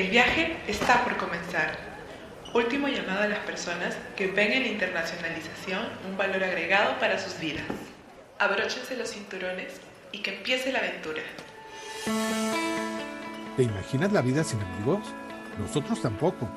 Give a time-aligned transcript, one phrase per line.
[0.00, 1.76] El viaje está por comenzar.
[2.54, 7.38] Último llamado a las personas que ven en la internacionalización un valor agregado para sus
[7.38, 7.66] vidas.
[8.38, 9.74] Abróchense los cinturones
[10.10, 11.20] y que empiece la aventura.
[13.58, 15.00] ¿Te imaginas la vida sin amigos?
[15.58, 16.48] Nosotros tampoco.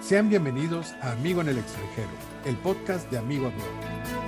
[0.00, 2.10] Sean bienvenidos a Amigo en el extranjero,
[2.44, 4.21] el podcast de Amigo Abroad.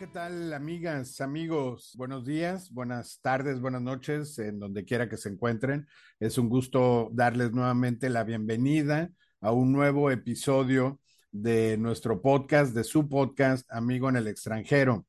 [0.00, 1.92] ¿Qué tal amigas, amigos?
[1.94, 5.86] Buenos días, buenas tardes, buenas noches, en donde quiera que se encuentren.
[6.18, 9.10] Es un gusto darles nuevamente la bienvenida
[9.42, 11.00] a un nuevo episodio
[11.32, 15.04] de nuestro podcast, de su podcast, Amigo en el extranjero,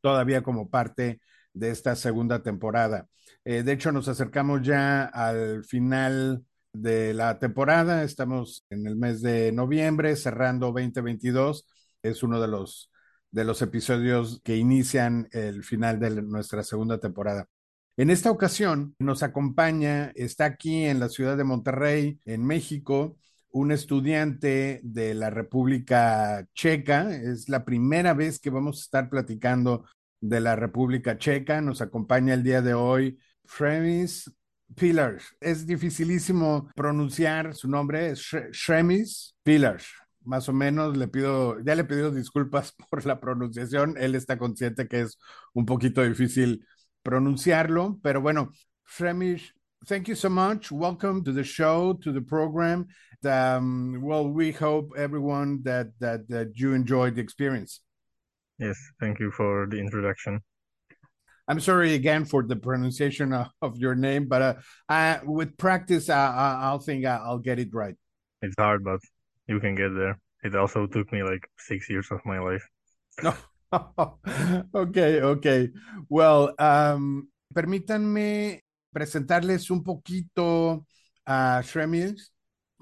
[0.00, 1.20] todavía como parte
[1.52, 3.06] de esta segunda temporada.
[3.44, 8.02] Eh, de hecho, nos acercamos ya al final de la temporada.
[8.02, 11.68] Estamos en el mes de noviembre, cerrando 2022.
[12.02, 12.91] Es uno de los,
[13.32, 17.48] de los episodios que inician el final de nuestra segunda temporada.
[17.96, 23.16] En esta ocasión nos acompaña, está aquí en la ciudad de Monterrey, en México,
[23.50, 27.14] un estudiante de la República Checa.
[27.14, 29.84] Es la primera vez que vamos a estar platicando
[30.20, 31.60] de la República Checa.
[31.60, 34.30] Nos acompaña el día de hoy Fremis
[34.74, 35.36] Pillars.
[35.38, 40.01] Es dificilísimo pronunciar su nombre, Shremis Pillars.
[40.24, 43.96] Más o menos le pido, ya le he pedido disculpas por la pronunciación.
[43.98, 45.18] Él está consciente que es
[45.52, 46.64] un poquito difícil
[47.02, 48.52] pronunciarlo, pero bueno,
[48.86, 49.52] Shremis,
[49.86, 50.70] thank you so much.
[50.70, 52.86] Welcome to the show, to the program.
[53.24, 57.80] Um, well, we hope everyone that, that that you enjoyed the experience.
[58.58, 60.40] Yes, thank you for the introduction.
[61.48, 64.54] I'm sorry again for the pronunciation of, of your name, but uh,
[64.88, 67.96] I, with practice, I, I, I'll think I'll get it right.
[68.42, 69.00] It's hard, but
[69.46, 70.18] you can get there.
[70.42, 72.66] It also took me like six years of my life.
[73.22, 73.34] No.
[74.74, 75.70] okay, okay.
[76.08, 80.86] Well, um, permítanme presentarles un poquito
[81.24, 82.32] a Shremils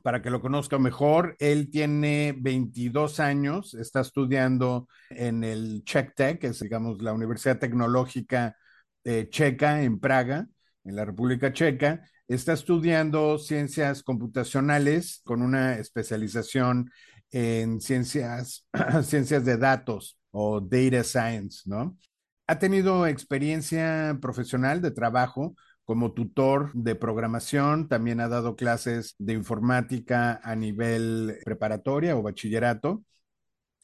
[0.03, 1.37] para que lo conozca mejor.
[1.39, 7.59] Él tiene 22 años, está estudiando en el Czech Tech, que es, digamos, la Universidad
[7.59, 8.57] Tecnológica
[9.05, 10.47] eh, Checa en Praga,
[10.85, 12.03] en la República Checa.
[12.31, 16.89] Está estudiando ciencias computacionales con una especialización
[17.33, 18.69] en ciencias,
[19.03, 21.99] ciencias de datos o data science, ¿no?
[22.47, 29.33] Ha tenido experiencia profesional de trabajo como tutor de programación, también ha dado clases de
[29.33, 33.03] informática a nivel preparatoria o bachillerato.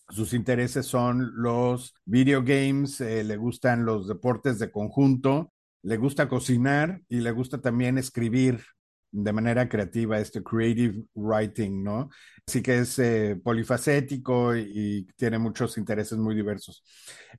[0.08, 5.52] Sus intereses son los video games, eh, le gustan los deportes de conjunto,
[5.86, 8.60] le gusta cocinar y le gusta también escribir
[9.16, 12.10] de manera creativa, este creative writing, ¿no?
[12.46, 16.84] Así que es eh, polifacético y, tiene muchos intereses muy diversos.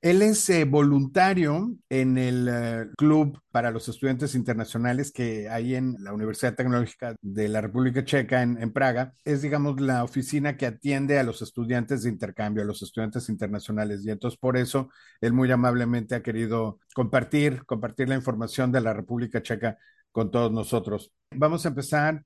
[0.02, 5.96] Él es eh, voluntario en el uh, Club para los Estudiantes Internacionales que hay en
[6.00, 9.14] la Universidad Tecnológica de la República Checa en, en, Praga.
[9.24, 14.04] Es, digamos, la oficina que atiende a los estudiantes de intercambio, a los estudiantes internacionales.
[14.04, 14.90] Y entonces por eso
[15.20, 19.78] él muy amablemente ha querido compartir, compartir la información de la República Checa
[20.18, 21.10] con todos nosotros.
[21.32, 22.24] Vamos a empezar.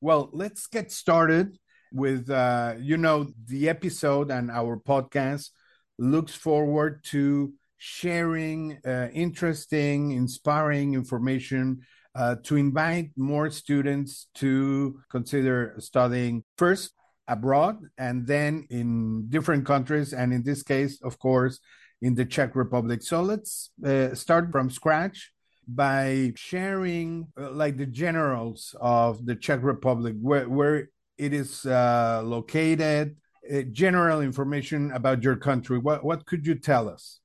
[0.00, 1.56] Well, let's get started
[1.92, 5.50] with, uh, you know, the episode and our podcast
[5.96, 11.82] looks forward to sharing uh, interesting, inspiring information
[12.16, 16.92] uh, to invite more students to consider studying first
[17.28, 20.12] abroad and then in different countries.
[20.12, 21.60] And in this case, of course,
[22.02, 23.02] in the Czech Republic.
[23.02, 25.32] So let's uh, start from scratch
[25.66, 30.88] by sharing uh, like the generals of the Czech Republic, where, where
[31.18, 33.16] it is uh, located,
[33.52, 35.78] uh, general information about your country.
[35.78, 37.20] What what could you tell us?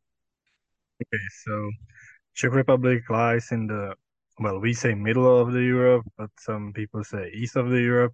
[1.02, 1.72] Okay, so
[2.34, 3.96] Czech Republic lies in the
[4.40, 8.14] well, we say middle of the Europe, but some people say east of the Europe.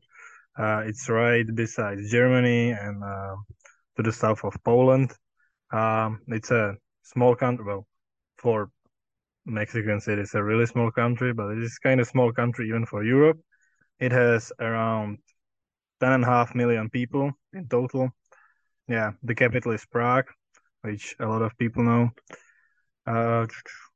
[0.58, 3.36] Uh, it's right beside Germany and uh,
[3.96, 5.14] to the south of Poland.
[5.72, 7.66] Um, it's a small country.
[7.66, 7.88] Well,
[8.38, 8.70] for
[9.48, 13.04] Mexicans, is a really small country, but it is kind of small country even for
[13.04, 13.40] Europe.
[14.00, 15.20] It has around
[16.00, 18.12] ten and a half million people in total.
[18.88, 20.30] Yeah, the capital is Prague,
[20.82, 22.10] which a lot of people know.
[23.06, 23.48] Uh,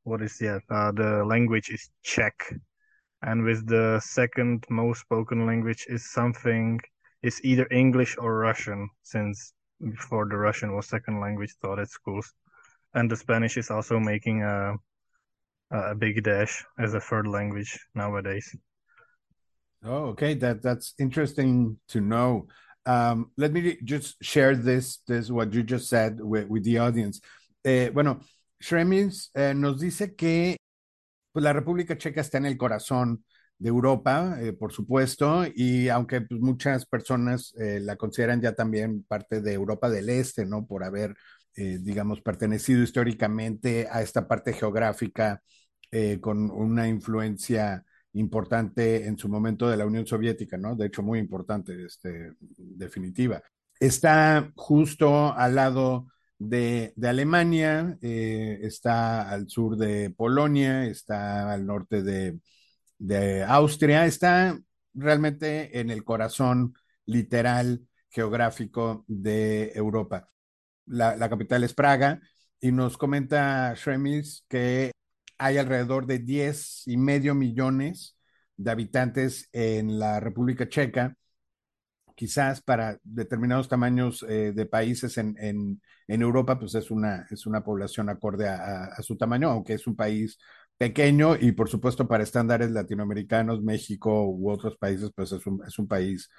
[0.03, 0.61] what is that?
[0.69, 2.55] Uh, the language is Czech,
[3.21, 6.79] and with the second most spoken language is something
[7.21, 12.33] is either English or Russian, since before the Russian was second language taught at schools,
[12.93, 14.75] and the Spanish is also making a
[15.71, 18.55] a big dash as a third language nowadays.
[19.83, 20.35] Oh, okay.
[20.35, 22.47] That that's interesting to know.
[22.85, 27.21] Um, let me just share this this what you just said with, with the audience.
[27.63, 28.19] Eh, bueno,
[28.59, 30.57] Shremis eh, nos dice que
[31.31, 33.23] pues, la República Checa está en el corazón
[33.57, 39.41] de Europa, eh, por supuesto, y aunque pues, muchas personas la consideran ya también parte
[39.41, 40.65] de Europa del Este, ¿no?
[40.65, 41.15] Por haber,
[41.55, 45.41] digamos, pertenecido históricamente a esta parte geográfica
[46.21, 47.83] con una influencia
[48.13, 50.75] importante en su momento de la Unión Soviética, ¿no?
[50.75, 53.41] De hecho, muy importante, este, definitiva.
[53.79, 56.07] Está justo al lado
[56.37, 64.59] de, Alemania, está al sur de Polonia, está al norte de Austria, está
[64.93, 66.73] realmente en el corazón
[67.05, 70.29] literal geográfico de Europa.
[70.85, 72.21] La, la capital es Praga
[72.59, 74.91] y nos comenta Schremis que
[75.41, 78.17] hay alrededor de 10 y medio millones
[78.57, 81.15] de habitantes en la República Checa,
[82.15, 85.81] quizás para determinados tamaños eh, de países en, en,
[86.21, 89.95] Europa, pues es una, es una población acorde a, a, su tamaño, aunque es un
[89.95, 90.37] país
[90.77, 95.79] pequeño y por supuesto para estándares latinoamericanos, México u otros países, pues es un, es
[95.79, 96.29] un país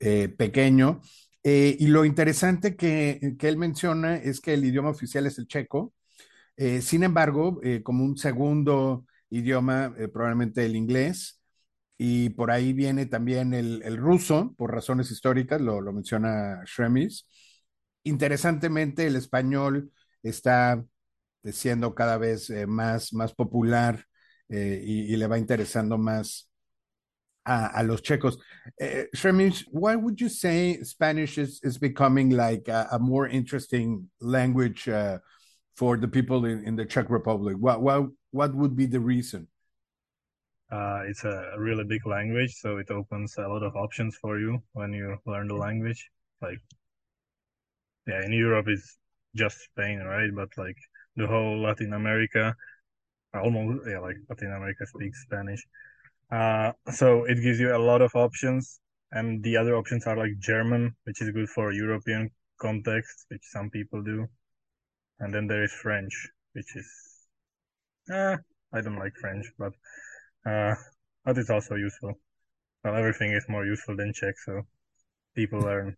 [0.00, 1.00] eh, pequeño.
[1.44, 5.46] Eh, y lo interesante que, que, él menciona es que el idioma oficial es el
[5.46, 5.94] checo.
[6.56, 11.40] Eh, sin embargo, eh, como un segundo idioma, eh, probablemente el inglés.
[11.98, 17.26] Y por ahí viene también el, ruso, por razones históricas, lo, menciona Schremis.
[18.04, 20.84] Interesantemente, el español está
[21.44, 24.04] siendo cada vez más, más popular
[24.48, 26.50] y, le va interesando más
[27.44, 28.38] a, los checos.
[29.12, 34.88] Shremish, why would you say Spanish is, is becoming like a, a more interesting language
[34.88, 35.18] uh,
[35.74, 37.56] for the people in, in the Czech Republic?
[37.58, 39.48] What, what, what would be the reason?
[40.70, 44.58] Uh, it's a really big language, so it opens a lot of options for you
[44.72, 46.08] when you learn the language.
[46.40, 46.60] Like,
[48.06, 48.96] yeah, in Europe it's
[49.34, 50.30] just Spain, right?
[50.34, 50.76] But like
[51.16, 52.54] the whole Latin America,
[53.34, 55.62] almost yeah, like Latin America speaks Spanish.
[56.30, 58.80] Uh, so it gives you a lot of options,
[59.12, 63.68] and the other options are like German, which is good for European context, which some
[63.68, 64.26] people do,
[65.22, 66.12] and then there is French,
[66.52, 66.88] which is,
[68.12, 68.36] uh,
[68.74, 69.72] I don't like French, but
[70.44, 70.74] uh,
[71.24, 72.12] but it's also useful.
[72.84, 74.62] Well, everything is more useful than Czech, so
[75.34, 75.96] people learn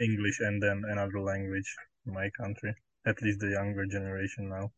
[0.00, 1.70] English and then another language
[2.06, 2.74] in my country
[3.06, 4.70] at least the younger generation now.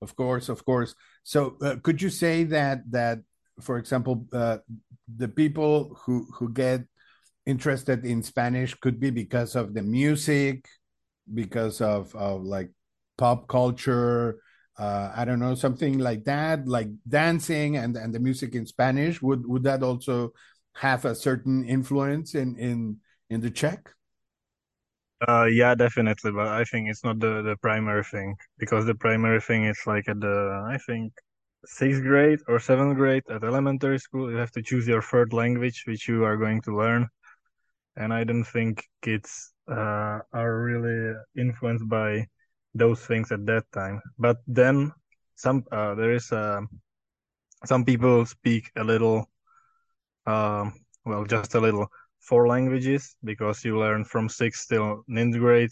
[0.00, 0.94] Of course, of course.
[1.24, 3.18] So, uh, could you say that that,
[3.60, 4.58] for example, uh,
[5.06, 6.82] the people who who get
[7.46, 10.68] interested in Spanish could be because of the music,
[11.34, 12.70] because of of like
[13.16, 14.40] pop culture,
[14.78, 19.22] uh, I don't know, something like that, like dancing and and the music in Spanish.
[19.22, 20.32] Would would that also
[20.76, 22.98] have a certain influence in in
[23.30, 23.90] in the Czech?
[25.28, 29.40] Uh, yeah, definitely, but I think it's not the the primary thing because the primary
[29.40, 31.12] thing is like at the I think
[31.66, 35.84] sixth grade or seventh grade at elementary school you have to choose your third language
[35.88, 37.08] which you are going to learn,
[37.98, 42.26] and I don't think kids uh, are really influenced by
[42.74, 44.00] those things at that time.
[44.18, 44.92] But then
[45.36, 46.62] some uh, there is uh,
[47.66, 49.28] some people speak a little,
[50.26, 50.74] um,
[51.04, 51.88] well, just a little
[52.20, 55.70] four languages because you learn from sixth till ninth grade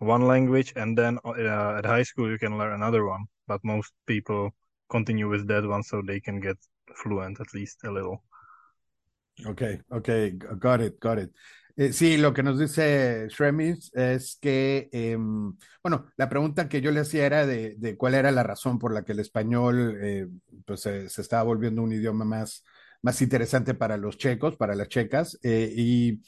[0.00, 3.92] one language and then uh, at high school you can learn another one but most
[4.06, 4.50] people
[4.88, 6.56] continue with that one so they can get
[6.94, 8.22] fluent at least a little
[9.46, 11.30] okay okay got it got it
[11.76, 15.16] eh, sí, lo que nos dice Shremis es que, eh,
[15.82, 18.92] bueno, la pregunta que yo le hacía era de, de, cuál era la razón por
[18.92, 20.26] la que el español eh,
[20.66, 22.64] pues, se, se estaba volviendo un idioma más,
[23.00, 26.20] más interesante para los checos, para las checas, eh, y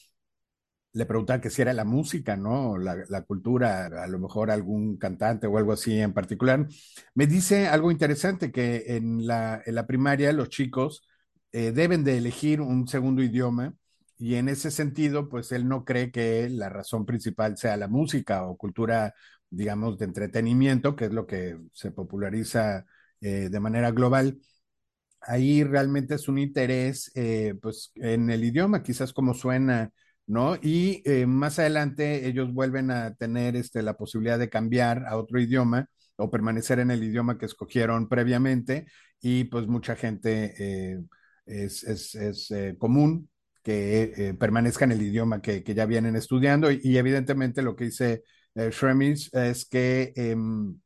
[0.94, 2.76] le preguntaba que si era la música, ¿no?
[2.78, 6.66] La, la, cultura, a lo mejor algún cantante o algo así en particular.
[7.14, 11.02] Me dice algo interesante, que en la, en la primaria los chicos
[11.52, 13.74] eh, deben de elegir un segundo idioma
[14.18, 18.46] y en ese sentido, pues él no cree que la razón principal sea la música
[18.46, 19.14] o cultura,
[19.50, 22.86] digamos, de entretenimiento, que es lo que se populariza
[23.20, 24.38] eh, de manera global,
[25.20, 29.92] ahí realmente es un interés eh, pues en el idioma, quizás como suena,
[30.26, 30.56] ¿no?
[30.62, 35.40] Y eh, más adelante ellos vuelven a tener este, la posibilidad de cambiar a otro
[35.40, 38.86] idioma o permanecer en el idioma que escogieron previamente
[39.20, 41.00] y pues mucha gente eh,
[41.46, 43.28] es, es, es eh, común
[43.62, 47.84] que eh, permanezca en el idioma que, que, ya vienen estudiando y, evidentemente lo que
[47.84, 50.76] dice Shremis es que em,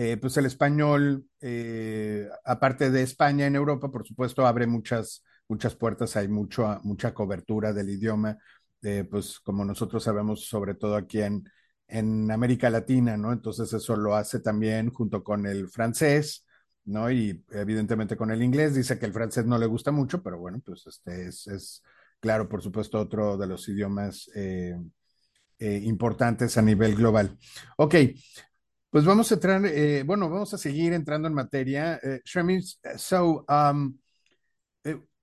[0.00, 5.74] eh, pues el español, eh, aparte de España en Europa, por supuesto, abre muchas, muchas
[5.74, 8.38] puertas, hay mucho, mucha cobertura del idioma,
[8.82, 11.42] eh, pues como nosotros sabemos, sobre todo aquí en,
[11.88, 13.32] en América Latina, ¿no?
[13.32, 16.46] Entonces eso lo hace también junto con el francés,
[16.88, 17.10] ¿no?
[17.10, 20.60] Y evidentemente con el inglés dice que el francés no le gusta mucho, pero bueno,
[20.64, 21.82] pues este es,
[22.20, 24.74] claro, por supuesto, otro de los idiomas eh,
[25.58, 27.36] eh, importantes a nivel global.
[27.76, 27.94] Ok,
[28.90, 32.00] pues vamos a entrar, eh, bueno, vamos a seguir entrando en materia.
[32.96, 33.98] So um,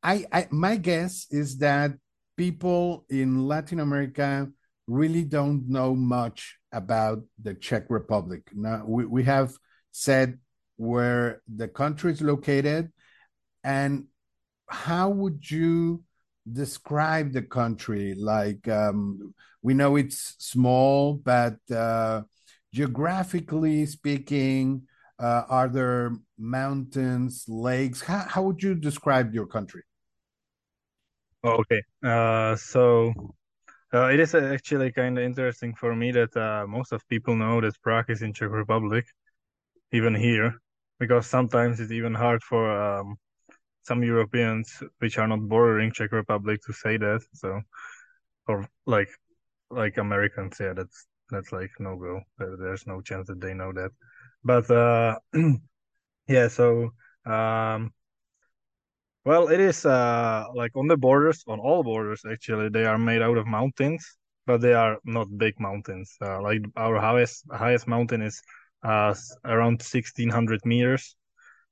[0.04, 1.94] I, I, my guess is that
[2.38, 4.48] people in Latin America
[4.88, 8.52] really don't know much about the Czech Republic.
[8.54, 9.58] Now, we have
[9.92, 10.38] said
[10.78, 12.92] where the country is located
[13.64, 14.06] and
[14.68, 16.04] how would you
[16.52, 18.14] describe the country?
[18.16, 22.24] Like um, we know it's small but uh,
[22.74, 24.84] geographically speaking
[25.18, 28.02] uh, are there mountains lakes?
[28.02, 29.84] How, how would you describe your country?
[31.44, 31.82] Okay.
[32.04, 33.14] Uh, so
[33.94, 37.62] uh, it is actually kind of interesting for me that uh, most of people know
[37.62, 39.06] that prague is in czech republic
[39.92, 40.60] even here
[41.00, 43.16] because sometimes it's even hard for um,
[43.84, 47.22] some Europeans which are not bordering Czech Republic to say that.
[47.34, 47.62] So,
[48.48, 49.10] or like
[49.70, 52.22] like Americans, yeah, that's that's like no go.
[52.38, 53.92] There's no chance that they know that.
[54.44, 55.18] But uh,
[56.28, 56.92] yeah, so
[57.26, 57.92] um,
[59.26, 63.22] well, it is uh like on the borders, on all borders actually, they are made
[63.22, 64.06] out of mountains,
[64.46, 66.16] but they are not big mountains.
[66.22, 68.42] Uh, like our highest highest mountain is
[68.86, 69.14] uh
[69.44, 71.16] around 1600 meters.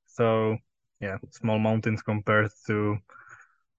[0.07, 0.57] So
[0.99, 2.97] yeah, small mountains compared to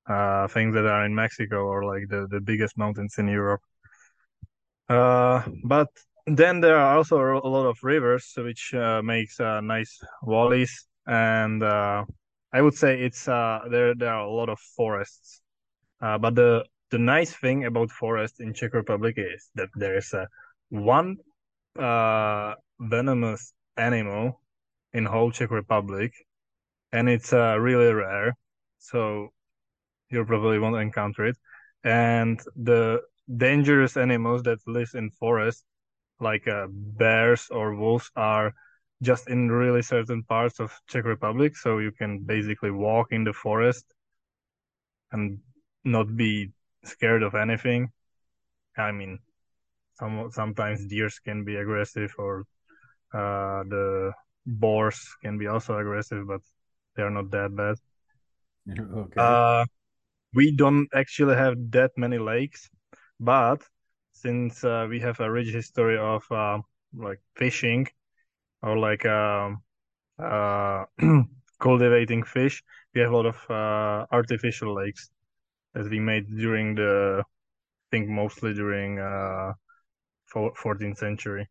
[0.06, 3.62] uh, things that are in Mexico or like the, the biggest mountains in Europe.
[4.88, 5.88] Uh, but
[6.26, 11.62] then there are also a lot of rivers, which uh, makes uh, nice valleys, and
[11.62, 12.04] uh,
[12.52, 13.94] I would say it's there.
[13.94, 15.40] There are a lot of forests.
[16.00, 20.28] But the the nice thing about forest in Czech Republic is that there is a
[20.68, 21.16] one
[21.78, 24.40] uh, venomous animal
[24.92, 26.12] in whole Czech Republic,
[26.92, 28.36] and it's uh, really rare.
[28.78, 29.32] So
[30.10, 31.36] you probably won't encounter it.
[31.82, 33.02] And the
[33.36, 35.64] dangerous animals that live in forests,
[36.20, 38.54] like uh, bears or wolves, are
[39.02, 41.56] just in really certain parts of Czech Republic.
[41.56, 43.84] So you can basically walk in the forest
[45.12, 45.38] and
[45.84, 46.52] not be
[46.84, 47.90] scared of anything.
[48.76, 49.18] I mean,
[49.94, 52.44] some sometimes deers can be aggressive, or
[53.12, 54.12] uh, the
[54.46, 56.40] boars can be also aggressive, but
[56.96, 57.76] they're not that bad.
[58.96, 59.20] okay.
[59.20, 59.64] Uh,
[60.34, 62.68] we don't actually have that many lakes,
[63.20, 63.62] but
[64.12, 66.58] since uh, we have a rich history of uh,
[66.94, 67.86] like fishing
[68.62, 69.62] or like um,
[70.18, 70.84] uh,
[71.60, 72.62] cultivating fish,
[72.94, 75.10] we have a lot of uh, artificial lakes
[75.74, 78.98] that we made during the, I think mostly during
[80.34, 81.48] 14th uh, century.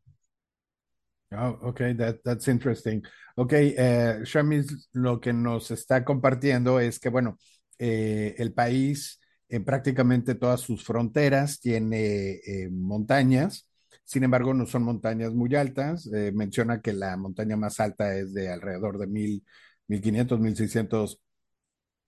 [1.32, 3.04] Oh, okay, that, that's interesting.
[3.36, 7.40] Ok, eh, Shamis lo que nos está compartiendo es que, bueno,
[7.80, 13.68] eh, el país en prácticamente todas sus fronteras tiene eh, montañas,
[14.04, 16.08] sin embargo, no son montañas muy altas.
[16.13, 19.44] Eh, menciona que la montaña más alta es de alrededor de mil,
[19.88, 21.20] mil quinientos, mil seiscientos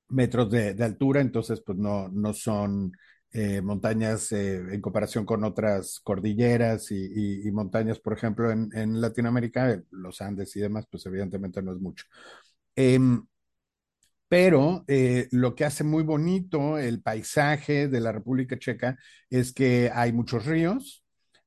[0.10, 2.91] metros de, de, altura, entonces, pues no, no son
[3.36, 8.70] eh, montañas eh, en comparación con otras cordilleras y, y, y montañas, por ejemplo, en,
[8.74, 12.06] en, Latinoamérica, los Andes y demás, pues evidentemente no es mucho.
[12.75, 13.00] Eh,
[14.27, 18.98] pero eh, lo que hace muy bonito el paisaje de la República Checa
[19.30, 21.04] es que hay muchos ríos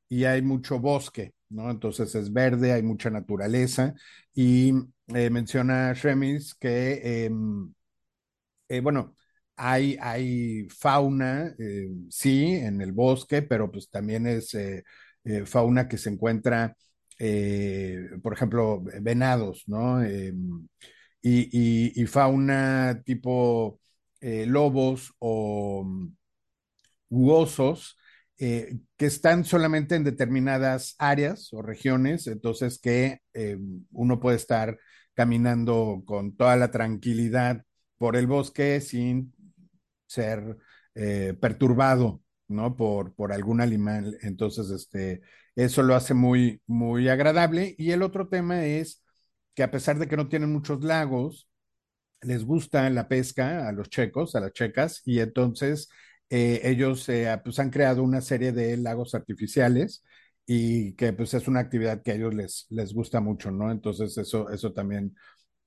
[0.09, 1.71] y hay mucho bosque, ¿no?
[1.71, 3.95] Entonces es verde, hay mucha naturaleza
[4.35, 4.73] y
[5.09, 7.73] eh, menciona Shemis que, em,
[8.69, 9.15] eh, bueno,
[9.59, 14.85] hay, hay fauna, eh, sí, en el bosque, pero pues también es eh,
[15.25, 16.77] eh, fauna que se encuentra,
[18.23, 20.01] por ejemplo, venados, ¿no?
[21.21, 23.81] Y, fauna tipo
[24.21, 25.85] lobos o
[27.09, 27.97] u osos
[28.37, 33.21] que están solamente en determinadas áreas o regiones, entonces que
[33.91, 34.79] uno puede estar
[35.15, 37.65] caminando con toda la tranquilidad
[37.99, 39.35] por el bosque sin
[40.09, 40.59] ser
[40.97, 42.77] eh, perturbado, ¿no?
[42.77, 44.19] Por, por algún animal.
[44.23, 45.23] Entonces, este,
[45.57, 47.75] eso lo hace muy, muy agradable.
[47.79, 49.05] Y el otro tema es
[49.55, 51.49] que a pesar de que no tienen muchos lagos,
[52.23, 55.89] les gusta la pesca a los checos, a las checas, y entonces
[56.31, 60.05] eh, ellos eh, pues han creado una serie de lagos artificiales
[60.47, 63.71] y que pues es una actividad que a ellos les, les gusta mucho, ¿no?
[63.71, 65.15] Entonces eso, eso también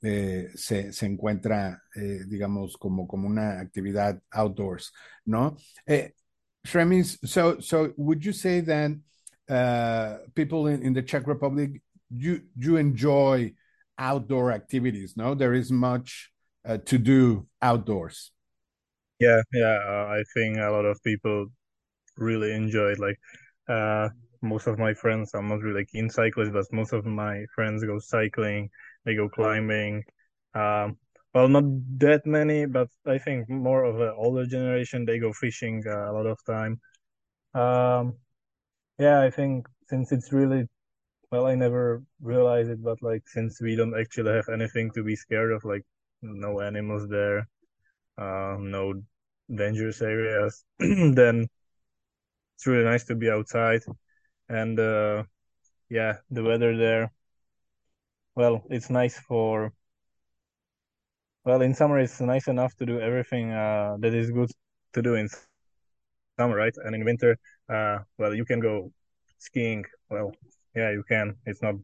[0.02, 4.94] eh, se, se, encuentra, eh, digamos, como, como una actividad outdoors,
[5.26, 5.58] ¿no?
[5.86, 6.14] Eh,
[6.66, 8.92] Shremis, so, so would you say that
[9.50, 13.54] uh, people in, in, the Czech Republic, you, you enjoy
[13.98, 15.16] outdoor activities.
[15.18, 16.32] No, there is much
[16.66, 18.32] uh, to do outdoors.
[19.20, 19.78] Yeah, yeah.
[19.88, 21.48] Uh, I think a lot of people
[22.18, 23.00] really enjoy it.
[23.00, 23.20] Like,
[23.70, 24.10] uh,
[24.42, 28.00] most of my friends, I'm not really keen cyclists, but most of my friends go
[28.00, 28.70] cycling,
[29.06, 30.04] they go climbing.
[30.54, 30.98] Um,
[31.34, 31.64] well, not
[32.00, 36.14] that many, but I think more of the older generation, they go fishing uh, a
[36.14, 36.80] lot of time.
[37.54, 38.16] Um,
[39.00, 40.68] yeah, I think since it's really,
[41.32, 45.16] well, I never realized it, but like since we don't actually have anything to be
[45.16, 45.84] scared of, like
[46.22, 47.48] no animals there,
[48.18, 49.02] uh, no
[49.54, 51.48] dangerous areas, then
[52.56, 53.82] it's really nice to be outside.
[54.50, 55.24] And uh,
[55.90, 57.12] yeah, the weather there,
[58.36, 59.74] well, it's nice for
[61.46, 64.52] well, in summer it's nice enough to do everything uh, that is good
[64.94, 65.84] to do in summer, right?
[65.96, 67.38] And in winter,
[67.70, 68.92] uh, well, you can go
[69.40, 69.86] skiing.
[70.10, 70.34] Well,
[70.76, 71.36] yeah, you can.
[71.46, 71.76] It's not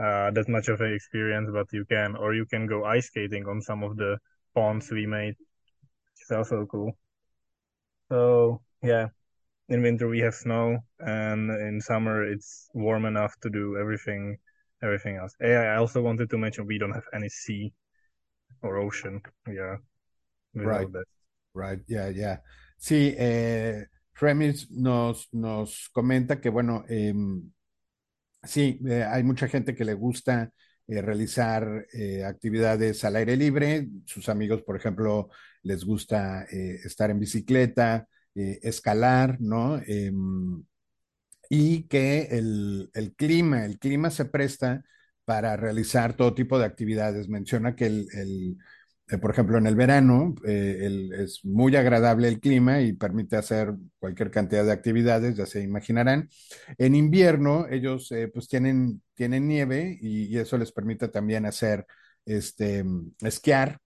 [0.00, 3.46] uh, that much of an experience, but you can, or you can go ice skating
[3.46, 4.18] on some of the
[4.54, 5.34] ponds we made.
[6.20, 6.92] It's also cool.
[8.10, 9.08] So yeah,
[9.68, 14.38] in winter we have snow, and in summer it's warm enough to do everything,
[14.84, 15.34] everything else.
[15.40, 17.72] I also wanted to mention we don't have any sea
[18.62, 19.20] or ocean.
[19.46, 19.78] Yeah.
[20.54, 20.88] Right.
[21.54, 21.80] Right.
[21.88, 22.40] Yeah, yeah.
[22.78, 27.14] Sí, eh, Remis nos, nos comenta que, bueno, eh,
[28.42, 30.52] sí, eh, hay mucha gente que le gusta
[30.86, 33.88] eh, realizar eh, actividades al aire libre.
[34.04, 35.30] Sus amigos, por ejemplo,
[35.62, 39.80] les gusta eh, estar en bicicleta, escalar, ¿no?
[41.50, 44.84] Y que el, el clima, el clima se presta
[45.24, 47.28] para realizar todo tipo de actividades.
[47.28, 48.58] Menciona que el, el
[49.08, 53.36] eh, por ejemplo, en el verano eh, el, es muy agradable el clima y permite
[53.36, 56.30] hacer cualquier cantidad de actividades, ya se imaginarán.
[56.78, 61.86] En invierno ellos eh, pues tienen, tienen nieve y, y, eso les permite también hacer
[62.24, 62.84] este,
[63.20, 63.78] esquiar,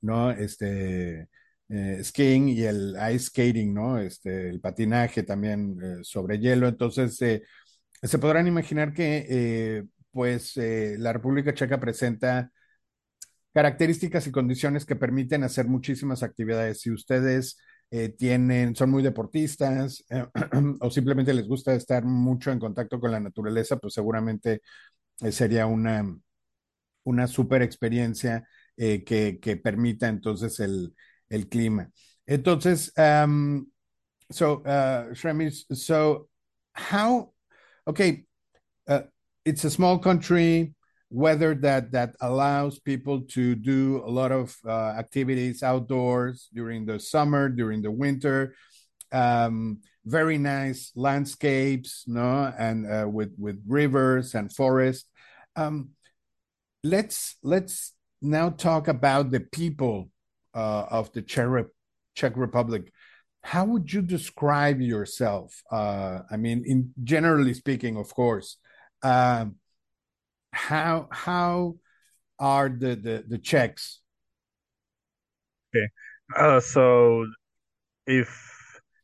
[0.00, 0.30] ¿no?
[0.30, 1.28] Este,
[1.70, 3.98] eh, skiing y el ice skating, ¿no?
[3.98, 6.68] Este, el patinaje también eh, sobre hielo.
[6.68, 7.42] Entonces, eh,
[8.02, 12.50] se podrán imaginar que pues eh, la República Checa presenta
[13.54, 16.80] características y condiciones que permiten hacer muchísimas actividades.
[16.80, 17.58] Si ustedes
[18.18, 20.04] tienen, son muy deportistas
[20.80, 24.62] o simplemente les gusta estar mucho en contacto con la naturaleza, pues seguramente
[25.30, 26.16] sería una,
[27.04, 30.94] una super experiencia que, que, permita entonces el,
[31.30, 31.90] el clima.
[32.28, 33.66] Entonces, um,
[34.30, 35.14] so, uh,
[35.74, 36.28] so
[36.72, 37.32] how,
[37.86, 38.24] okay,
[38.88, 39.02] uh,
[39.44, 40.74] it's a small country,
[41.10, 47.00] weather that that allows people to do a lot of uh, activities outdoors during the
[47.00, 48.54] summer, during the winter.
[49.12, 55.06] Um, very nice landscapes, no, and uh, with with rivers and forest.
[55.56, 55.90] Um,
[56.84, 60.10] let's let's now talk about the people
[60.54, 62.92] uh, of the Czech, Republic.
[63.42, 65.62] How would you describe yourself?
[65.70, 68.56] Uh, I mean, in generally speaking, of course.
[69.02, 69.56] Um,
[70.52, 71.76] how how
[72.38, 74.00] are the the, the Czechs?
[75.74, 75.86] Okay,
[76.36, 77.26] uh, so
[78.06, 78.28] if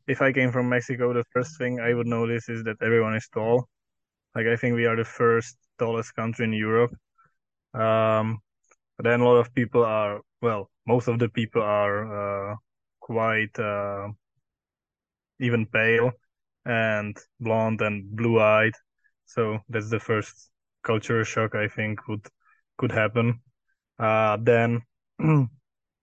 [0.06, 3.28] if I came from Mexico, the first thing I would notice is that everyone is
[3.32, 3.68] tall.
[4.34, 6.94] Like I think we are the first tallest country in Europe.
[7.74, 8.40] Um,
[8.96, 12.56] but then a lot of people are well, most of the people are uh,
[13.00, 14.08] quite uh,
[15.40, 16.10] even pale
[16.64, 18.72] and blonde and blue eyed.
[19.26, 20.50] So that's the first
[20.82, 22.26] culture shock I think would
[22.78, 23.40] could happen.
[23.98, 24.82] Uh, then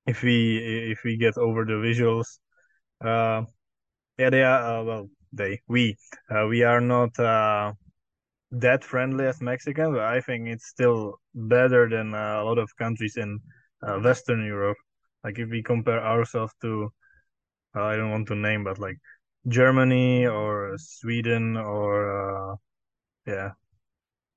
[0.08, 0.58] if we
[0.92, 2.40] if we get over the visuals,
[3.04, 3.44] uh,
[4.18, 5.98] yeah, they are uh, well they we
[6.30, 7.74] uh, we are not uh,
[8.54, 12.76] that friendly as Mexicans, but I think it's still better than uh, a lot of
[12.78, 13.40] countries in
[13.82, 14.78] Western Europe.
[15.24, 16.92] Like if we compare ourselves to,
[17.76, 18.98] I don't want to name, but like
[19.48, 22.58] Germany or Sweden or
[23.26, 23.52] yeah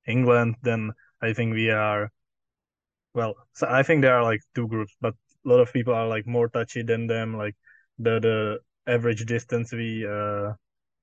[0.06, 2.10] England, then I think we are
[3.14, 6.06] well, so I think there are like two groups, but a lot of people are
[6.08, 7.36] like more touchy than them.
[7.36, 7.56] Like
[7.98, 8.58] the the
[8.92, 10.52] average distance we uh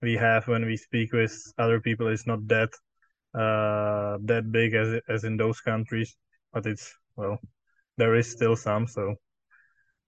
[0.02, 2.70] we have when we speak with other people is not that
[3.34, 6.16] uh that big as as in those countries,
[6.54, 7.40] but it's well,
[7.98, 8.88] there is still some.
[8.88, 9.16] So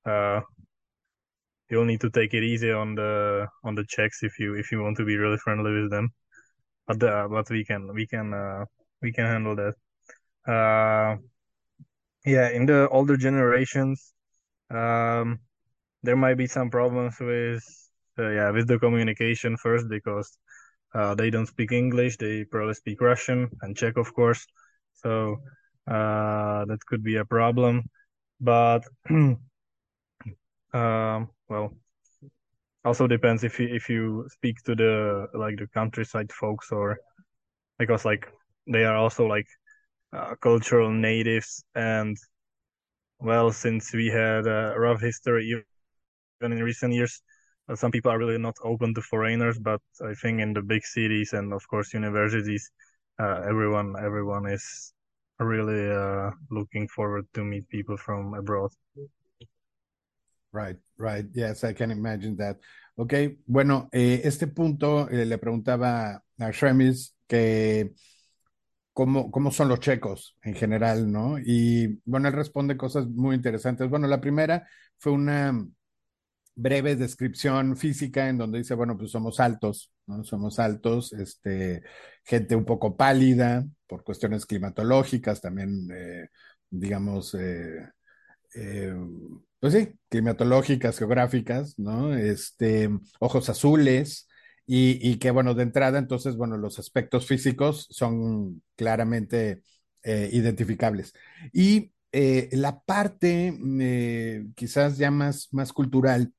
[0.06, 0.42] uh,
[1.70, 4.82] you'll need to take it easy on the on the Czechs if you if you
[4.82, 6.10] want to be really friendly with them.
[6.88, 8.66] But uh, but we can we can uh
[9.02, 9.76] we can handle that.
[10.52, 11.18] Uh,
[12.26, 14.14] yeah, in the older generations,
[14.72, 15.40] um,
[16.04, 17.64] there might be some problems with
[18.20, 20.38] uh, yeah with the communication first because
[20.96, 22.18] uh, they don't speak English.
[22.18, 24.48] They probably speak Russian and Czech, of course.
[24.94, 25.38] So
[25.88, 27.84] uh, that could be a problem.
[28.42, 29.40] But um,
[30.74, 31.74] well,
[32.86, 36.98] also depends if you if you speak to the like the countryside folks or
[37.80, 38.28] because like
[38.68, 39.48] they are also like
[40.14, 42.18] uh, cultural natives and
[43.20, 45.46] well since we had a rough history
[46.42, 47.22] even in recent years
[47.74, 51.34] some people are really not open to foreigners but i think in the big cities
[51.34, 52.72] and of course universities
[53.20, 54.94] uh, everyone everyone is
[55.40, 58.72] really uh, looking forward to meet people from abroad
[60.52, 61.26] Right, right.
[61.34, 62.58] Yes, I can imagine that.
[62.96, 63.14] Ok,
[63.46, 67.94] bueno, eh, este punto eh, le preguntaba a Shremis que
[68.94, 71.38] cómo, cómo son los checos en general, ¿no?
[71.40, 73.90] Y bueno, él responde cosas muy interesantes.
[73.90, 75.54] Bueno, la primera fue una
[76.56, 80.24] breve descripción física en donde dice, bueno, pues somos altos, ¿no?
[80.24, 81.84] Somos altos, este,
[82.24, 86.30] gente un poco pálida por cuestiones climatológicas, también, eh,
[86.70, 87.90] digamos, eh,
[88.56, 88.96] eh,
[89.60, 92.16] pues sí, climatológicas, geográficas, ¿no?
[92.16, 92.90] Este,
[93.20, 94.28] ojos azules
[94.66, 99.62] y, y, que, bueno, de entrada, entonces, bueno, los aspectos físicos son claramente
[100.04, 101.14] identificables.
[101.52, 103.58] Y la parte
[104.56, 106.32] quizás ya más, más cultural,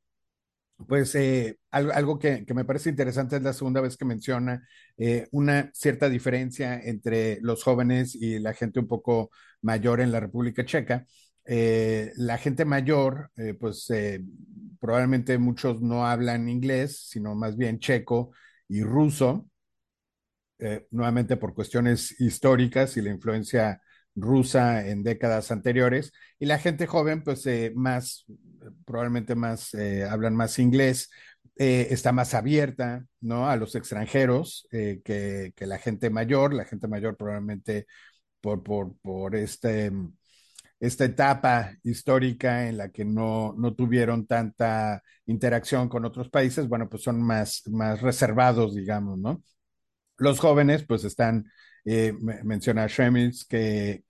[0.89, 5.71] pues eh, algo, que, me parece interesante es la segunda vez que menciona eh, una
[5.75, 9.31] cierta diferencia entre los jóvenes y la gente un poco
[9.63, 11.07] mayor en la República Checa.
[11.47, 13.89] Eh, la gente mayor, pues
[14.81, 18.33] probablemente muchos no hablan inglés, sino más bien checo
[18.69, 19.49] y ruso,
[20.91, 23.81] nuevamente por cuestiones históricas y la influencia
[24.17, 26.13] rusa en décadas anteriores.
[26.39, 28.27] Y la gente joven, pues eh, más,
[28.85, 31.11] probablemente más, eh, hablan más inglés,
[31.59, 33.49] está más abierta, ¿no?
[33.49, 35.01] A los extranjeros que,
[35.55, 36.53] que, la gente mayor.
[36.53, 37.87] La gente mayor probablemente
[38.41, 39.91] por, por, por este
[40.81, 46.89] esta etapa histórica en la que no, no, tuvieron tanta interacción con otros países, bueno,
[46.89, 49.43] pues son más, más reservados, digamos, ¿no?
[50.19, 51.47] Los jóvenes, pues están,
[51.87, 52.13] eh,
[52.45, 54.03] menciona Schremitz, que,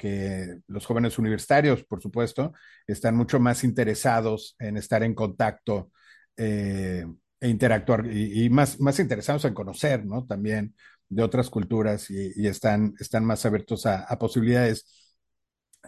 [0.66, 2.52] los jóvenes universitarios, por supuesto,
[2.86, 5.92] están mucho más interesados en estar en contacto
[6.36, 7.06] eh,
[7.38, 10.24] e interactuar y, más, más interesados en conocer, ¿no?
[10.26, 10.74] También
[11.08, 14.86] de otras culturas y, y están, están más abiertos a, a posibilidades.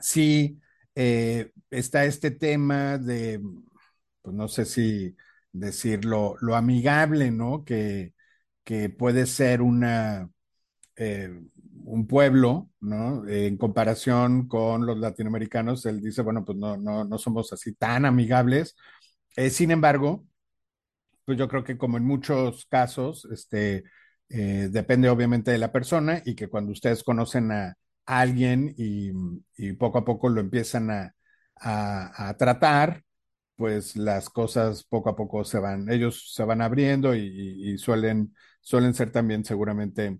[0.01, 0.61] Sí,
[0.95, 3.41] eh, está este tema de,
[4.23, 5.17] pues no sé si
[5.53, 7.65] decirlo, lo amigable, ¿no?
[7.65, 8.15] Que,
[8.65, 10.31] que puede ser una,
[10.97, 11.31] eh,
[11.91, 13.27] un pueblo, ¿no?
[13.29, 17.75] Eh, en comparación con los latinoamericanos, él dice, bueno, pues no, no, no somos así
[17.75, 18.77] tan amigables.
[19.37, 20.27] Eh, sin embargo,
[21.25, 23.85] pues yo creo que como en muchos casos, este,
[24.29, 27.75] depende obviamente de la persona y que cuando ustedes conocen a,
[28.09, 29.13] alguien y,
[29.57, 31.15] y, poco a poco lo empiezan a,
[31.57, 33.05] a, tratar,
[33.57, 37.79] pues las cosas poco a poco se van, ellos se van abriendo y, y, y
[37.79, 40.19] suelen, suelen ser también seguramente,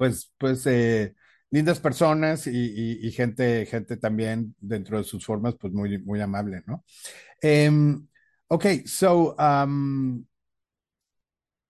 [0.00, 1.14] pues, pues, eh,
[1.50, 6.82] lindas personas y, gente, gente también dentro de sus formas, pues muy, muy amable, ¿no?
[7.42, 8.08] Um,
[8.48, 10.24] okay, so, um,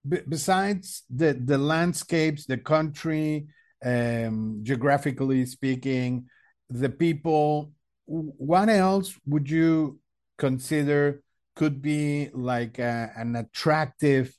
[0.04, 3.48] besides the, the landscapes, the country,
[3.84, 6.28] um, geographically speaking,
[6.68, 7.72] the people.
[8.06, 9.98] What else would you
[10.38, 11.24] consider
[11.56, 14.32] could be like a, an attractive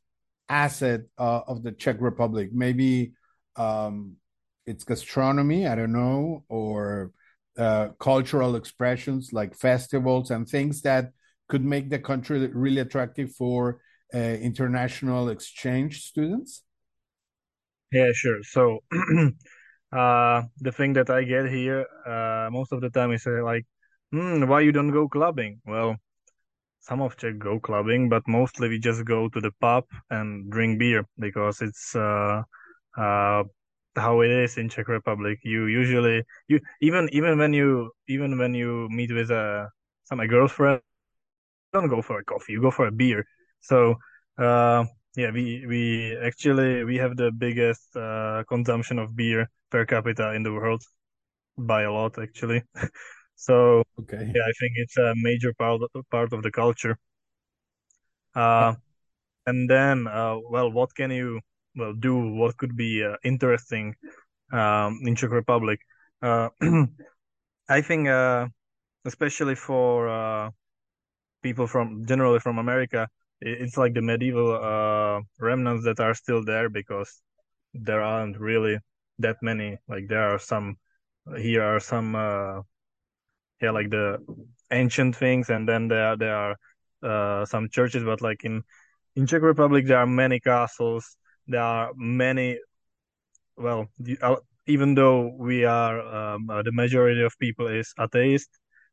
[0.48, 2.52] asset uh, of the Czech Republic?
[2.54, 3.16] Maybe
[3.56, 4.16] um,
[4.66, 7.12] it's gastronomy, I don't know, or
[7.58, 11.12] uh, cultural expressions like festivals and things that
[11.50, 13.82] could make the country really attractive for
[14.14, 16.64] uh, international exchange students?
[17.92, 18.42] Yeah, sure.
[18.44, 18.80] So,
[19.92, 23.66] uh, the thing that I get here, uh, most of the time is uh, like,
[24.12, 25.60] hmm, why you don't go clubbing?
[25.66, 25.98] Well,
[26.80, 30.80] some of Czech go clubbing, but mostly we just go to the pub and drink
[30.80, 31.96] beer because it's
[32.98, 33.44] uh, uh,
[33.96, 35.40] how it is in Czech Republic.
[35.44, 39.70] You usually you even even when you even when you meet with a
[40.06, 40.82] some a girlfriend,
[41.74, 42.54] don't go for a coffee.
[42.54, 43.26] You go for a beer.
[43.62, 43.96] So
[44.38, 50.34] uh, yeah, we we actually we have the biggest uh, consumption of beer per capita
[50.34, 50.84] in the world
[51.58, 52.64] by a lot actually.
[53.36, 54.32] so okay.
[54.36, 56.98] yeah, I think it's a major part part of the culture.
[58.36, 58.76] Uh,
[59.46, 61.42] and then uh, well, what can you
[61.76, 62.34] well do?
[62.36, 63.96] What could be uh, interesting
[64.52, 65.80] um, in Czech Republic?
[66.22, 66.50] Uh,
[67.70, 68.48] I think uh,
[69.06, 70.50] especially for uh,
[71.42, 73.08] people from generally from America
[73.42, 77.22] it's like the medieval uh, remnants that are still there because
[77.74, 78.78] there aren't really
[79.20, 79.78] that many.
[79.88, 80.78] Like there are some
[81.38, 82.62] here are some uh,
[83.62, 84.20] yeah like the
[84.72, 86.58] ancient things, and then there there
[87.04, 88.04] are some churches.
[88.04, 88.64] But like in
[89.16, 91.18] in Czech Republic, there are many castles.
[91.52, 92.60] There are many.
[93.58, 93.88] Well,
[94.22, 94.36] uh,
[94.68, 98.50] even though we are um, uh, the majority of people is atheist,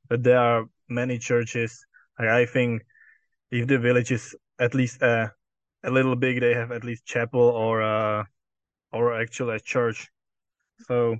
[0.08, 1.84] but there are many churches.
[2.18, 2.82] I think
[3.50, 5.32] if the village is at least a
[5.84, 8.24] a little big, they have at least chapel or uh
[8.92, 10.08] or actually a church.
[10.88, 11.16] So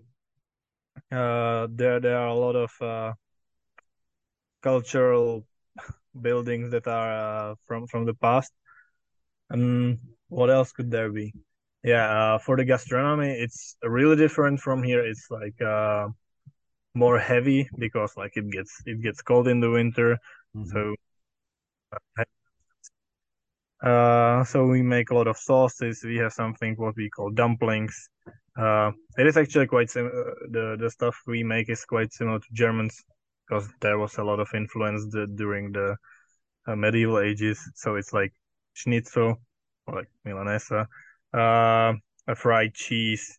[1.13, 3.13] uh, there there are a lot of uh,
[4.63, 5.45] cultural
[6.21, 8.53] buildings that are uh, from from the past.
[9.51, 9.99] And
[10.29, 11.33] what else could there be?
[11.85, 15.05] Yeah, uh, for the gastronomy, it's really different from here.
[15.05, 16.09] It's like uh,
[16.95, 20.19] more heavy because like it gets it gets cold in the winter.
[20.57, 20.71] Ujú.
[20.73, 20.95] So
[23.83, 26.03] uh, so we make a lot of sauces.
[26.05, 28.09] We have something what we call dumplings.
[28.59, 32.41] Uh, it is actually quite sim- uh, the the stuff we make is quite similar
[32.41, 33.05] to Germans
[33.47, 35.97] because there was a lot of influence the, during the
[36.67, 37.61] uh, medieval ages.
[37.77, 38.33] So it's like
[38.75, 39.41] schnitzel
[39.95, 40.87] like milanesa,
[41.35, 41.93] uh,
[42.27, 43.39] a fried cheese.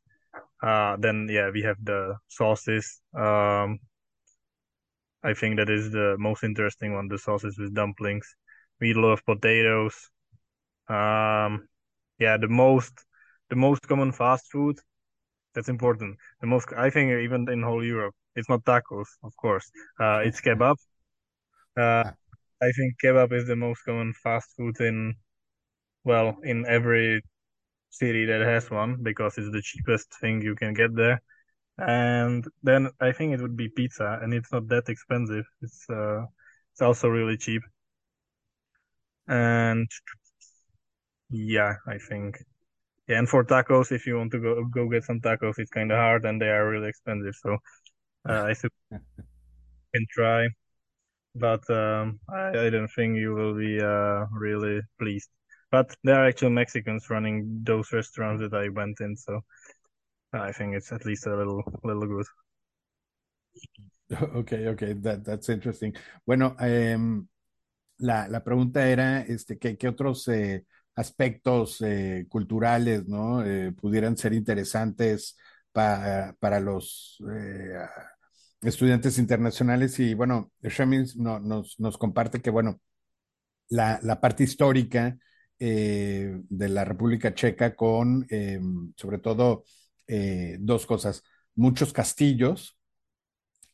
[0.62, 3.01] Uh, then yeah, we have the sauces.
[3.15, 3.79] Um,
[5.23, 8.35] I think that is the most interesting one, the sauces with dumplings.
[8.79, 9.95] We eat a lot of potatoes.
[10.89, 11.67] Um,
[12.19, 12.93] yeah, the most
[13.49, 14.79] the most common fast food.
[15.55, 16.17] That's important.
[16.41, 19.71] The most I think even in whole Europe, it's not tacos, of course.
[19.99, 20.77] Uh, it's kebab.
[21.77, 22.12] Uh,
[22.62, 25.15] I think kebab is the most common fast food in
[26.03, 27.21] well in every
[27.91, 31.21] city that has one because it's the cheapest thing you can get there.
[31.79, 35.45] And then I think it would be pizza, and it's not that expensive.
[35.62, 36.25] It's uh,
[36.73, 37.63] it's also really cheap.
[39.27, 39.89] And
[41.29, 42.38] yeah, I think
[43.07, 43.19] yeah.
[43.19, 45.97] And for tacos, if you want to go go get some tacos, it's kind of
[45.97, 47.35] hard, and they are really expensive.
[47.35, 47.57] So
[48.29, 48.99] uh, I suppose you
[49.95, 50.47] can try,
[51.35, 55.29] but um, I, I don't think you will be uh, really pleased.
[55.71, 59.41] But there are actually Mexicans running those restaurants that I went in, so
[60.34, 62.25] I think it's at least a little little good.
[64.34, 65.93] Ok, ok, that- that's interesting.
[66.25, 67.27] Bueno, em,
[67.99, 73.43] la, la pregunta era, este, ¿qué, qué otros eh, aspectos eh, culturales, ¿no?
[73.45, 75.38] eh, pudieran ser interesantes
[75.71, 77.73] pa- para los eh,
[78.62, 79.99] estudiantes internacionales?
[79.99, 82.82] Y bueno, Shamil no- nos, nos comparte que, bueno,
[83.69, 85.17] la, la parte histórica
[85.60, 88.62] eh, de la República Checa con, eh,
[88.95, 89.65] sobre todo,
[90.08, 91.22] eh, dos cosas,
[91.56, 92.78] muchos castillos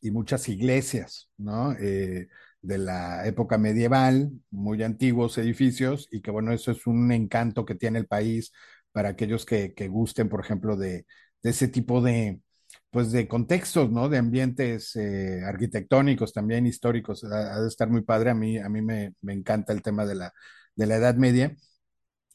[0.02, 1.74] y muchas iglesias, ¿no?
[1.76, 7.76] De la época medieval, muy antiguos edificios, y que bueno, eso es un encanto que
[7.76, 8.52] tiene el país
[8.91, 11.06] para aquellos que, gusten, por ejemplo, de,
[11.43, 12.41] de, ese tipo de,
[12.89, 14.10] pues de contextos, ¿no?
[14.10, 14.98] De ambientes
[15.45, 17.24] arquitectónicos, también históricos.
[17.24, 18.32] Ha, ha, de estar muy padre.
[18.32, 20.34] A mí, a mí me, me encanta el tema de la,
[20.76, 21.56] de la Edad Media.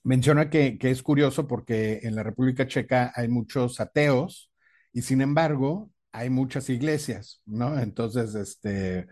[0.03, 4.51] Menciona que, que es curioso porque en la República Checa hay muchos ateos
[4.93, 7.79] y sin embargo hay muchas iglesias, ¿no?
[7.79, 9.07] Entonces, este,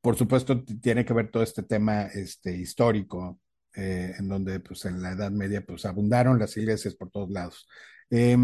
[0.00, 3.40] por supuesto, tiene que ver todo este tema este, histórico,
[3.74, 7.66] eh, en donde pues en la Edad Media pues abundaron las iglesias por todos lados.
[8.10, 8.36] Eh,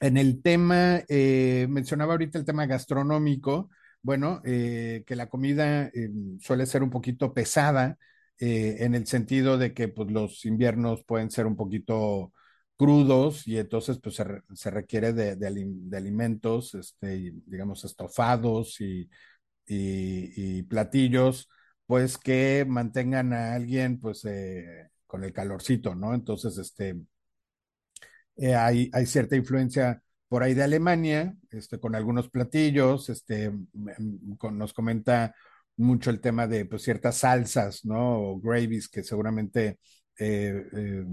[0.00, 3.70] en el tema, eh, mencionaba ahorita el tema gastronómico,
[4.02, 7.96] bueno, eh, que la comida eh, suele ser un poquito pesada,
[8.40, 12.32] eh, en el sentido de que pues, los inviernos pueden ser un poquito
[12.76, 15.46] crudos y entonces pues se, requiere de,
[15.96, 19.08] alimentos, este, digamos, estofados y,
[19.66, 21.48] y, platillos,
[21.86, 26.14] pues que mantengan a alguien pues eh, con el calorcito, ¿no?
[26.14, 26.96] Entonces, este,
[28.36, 33.52] eh, hay, hay, cierta influencia por ahí de Alemania, este, con algunos platillos, este,
[34.52, 35.34] nos comenta
[35.76, 38.20] mucho el tema de pues, ciertas salsas, ¿no?
[38.20, 39.78] O gravies que seguramente
[40.18, 41.04] eh, eh,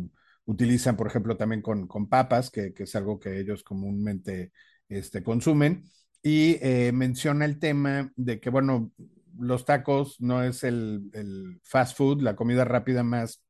[0.45, 4.51] utilizan, por ejemplo, también con, con papas, que, que, es algo que ellos comúnmente
[4.89, 5.85] este, consumen.
[6.23, 8.91] Y eh, menciona el tema de que, bueno,
[9.39, 13.43] los tacos no es el, el fast food, la comida rápida más,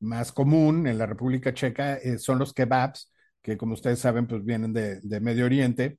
[0.00, 4.44] más común en la República Checa, eh, son los kebabs, que como ustedes saben, pues
[4.44, 5.98] vienen de, de Medio Oriente,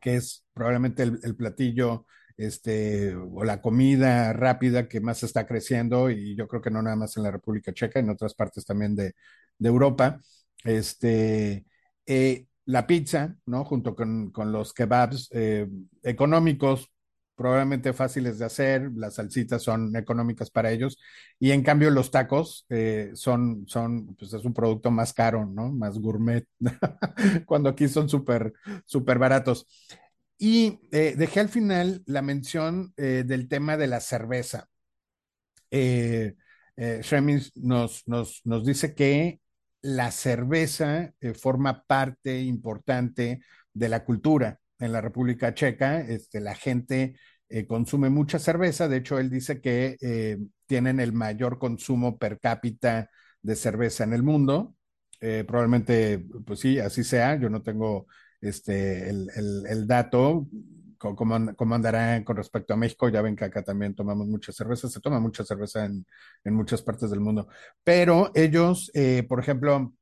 [0.00, 6.10] que es probablemente el, el, platillo este, o la comida rápida que más está creciendo,
[6.10, 8.94] y yo creo que no nada más en la República Checa, en otras partes también
[8.96, 9.14] de,
[9.60, 10.20] Europa.
[10.64, 11.64] Este,
[12.06, 13.64] eh, la pizza, ¿no?
[13.64, 15.68] Junto con, con los kebabs eh,
[16.02, 16.90] económicos,
[17.36, 20.98] probablemente fáciles de hacer, las salsitas son económicas para ellos,
[21.38, 25.72] y en cambio los tacos eh, son, son, pues es un producto más caro, ¿no?
[25.72, 26.46] Más gourmet,
[27.46, 28.52] cuando aquí son súper,
[28.86, 29.66] súper baratos.
[30.38, 34.68] Y eh, dejé al final la mención eh, del tema de la cerveza.
[35.70, 36.34] Eh,
[36.76, 37.02] eh,
[37.56, 39.40] nos, nos, nos, dice que
[39.82, 43.40] la cerveza forma parte importante
[43.72, 46.00] de la cultura en la República Checa.
[46.00, 47.16] Este, la gente
[47.68, 48.88] consume mucha cerveza.
[48.88, 53.10] De hecho, él dice que tienen el mayor consumo per cápita
[53.42, 54.74] de cerveza en el mundo.
[55.20, 57.36] Probablemente, pues sí, así sea.
[57.36, 58.06] Yo no tengo
[58.44, 60.46] este, el, el, el dato.
[60.98, 63.08] ¿Cómo, ¿Cómo, andará con respecto a México?
[63.10, 64.88] Ya ven que acá también tomamos mucha cerveza.
[64.88, 66.06] Se toma mucha cerveza en,
[66.44, 67.48] en muchas partes del mundo.
[67.82, 69.92] Pero ellos, eh, por ejemplo,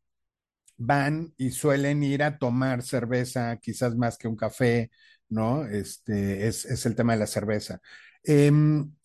[0.76, 4.90] van y suelen ir a tomar cerveza, quizás más que un café,
[5.28, 5.64] ¿no?
[5.66, 7.80] Este es, es el tema de la cerveza.
[8.24, 8.52] Eh,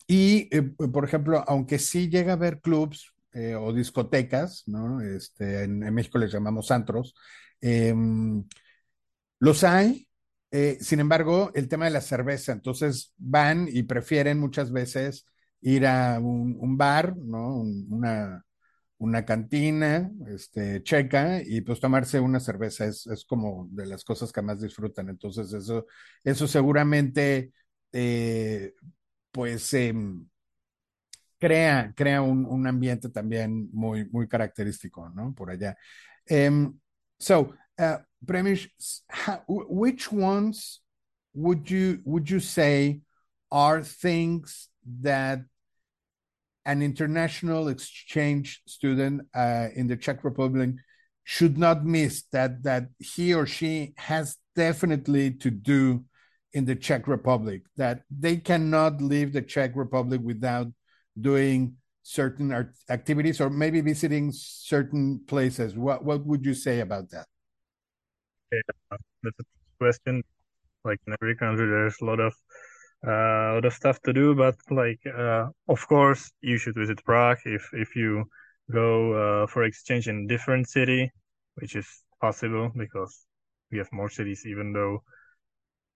[0.08, 5.02] y, eh, por ejemplo, aunque sí llega a haber clubs eh, o discotecas, ¿no?
[5.02, 7.14] Este, en, en, México les llamamos antros,
[7.60, 8.42] em,
[9.38, 10.08] los hay,
[10.50, 15.26] eh, sin embargo, el tema de la cerveza, entonces van y prefieren muchas veces
[15.60, 17.56] ir a un, bar, ¿no?
[17.56, 18.44] Un, una,
[18.98, 24.32] una cantina este, checa y pues tomarse una cerveza es, es, como de las cosas
[24.32, 25.08] que más disfrutan.
[25.08, 25.86] Entonces eso,
[26.24, 27.52] eso seguramente
[27.92, 28.74] eh,
[29.32, 29.94] pues eh,
[31.38, 35.34] crea, crea un, ambiente también muy, muy característico, ¿no?
[35.34, 35.76] Por allá.
[36.30, 36.78] Um,
[37.18, 38.68] so, uh, Premish,
[39.48, 40.80] which ones
[41.34, 43.00] would you, would you say
[43.50, 44.68] are things
[45.00, 45.40] that
[46.64, 50.70] an international exchange student uh, in the Czech Republic
[51.24, 56.04] should not miss that that he or she has definitely to do
[56.52, 60.66] in the Czech Republic that they cannot leave the Czech Republic without
[61.18, 65.74] doing certain activities or maybe visiting certain places?
[65.74, 67.26] What what would you say about that
[68.52, 69.44] yeah, that's a
[69.78, 70.22] question
[70.84, 72.34] like in every country there's a lot of
[73.06, 77.38] uh, lot of stuff to do, but like, uh, of course, you should visit Prague
[77.44, 78.24] if if you
[78.72, 79.12] go
[79.44, 81.10] uh, for exchange in different city,
[81.56, 81.86] which is
[82.20, 83.26] possible because
[83.70, 84.44] we have more cities.
[84.46, 85.02] Even though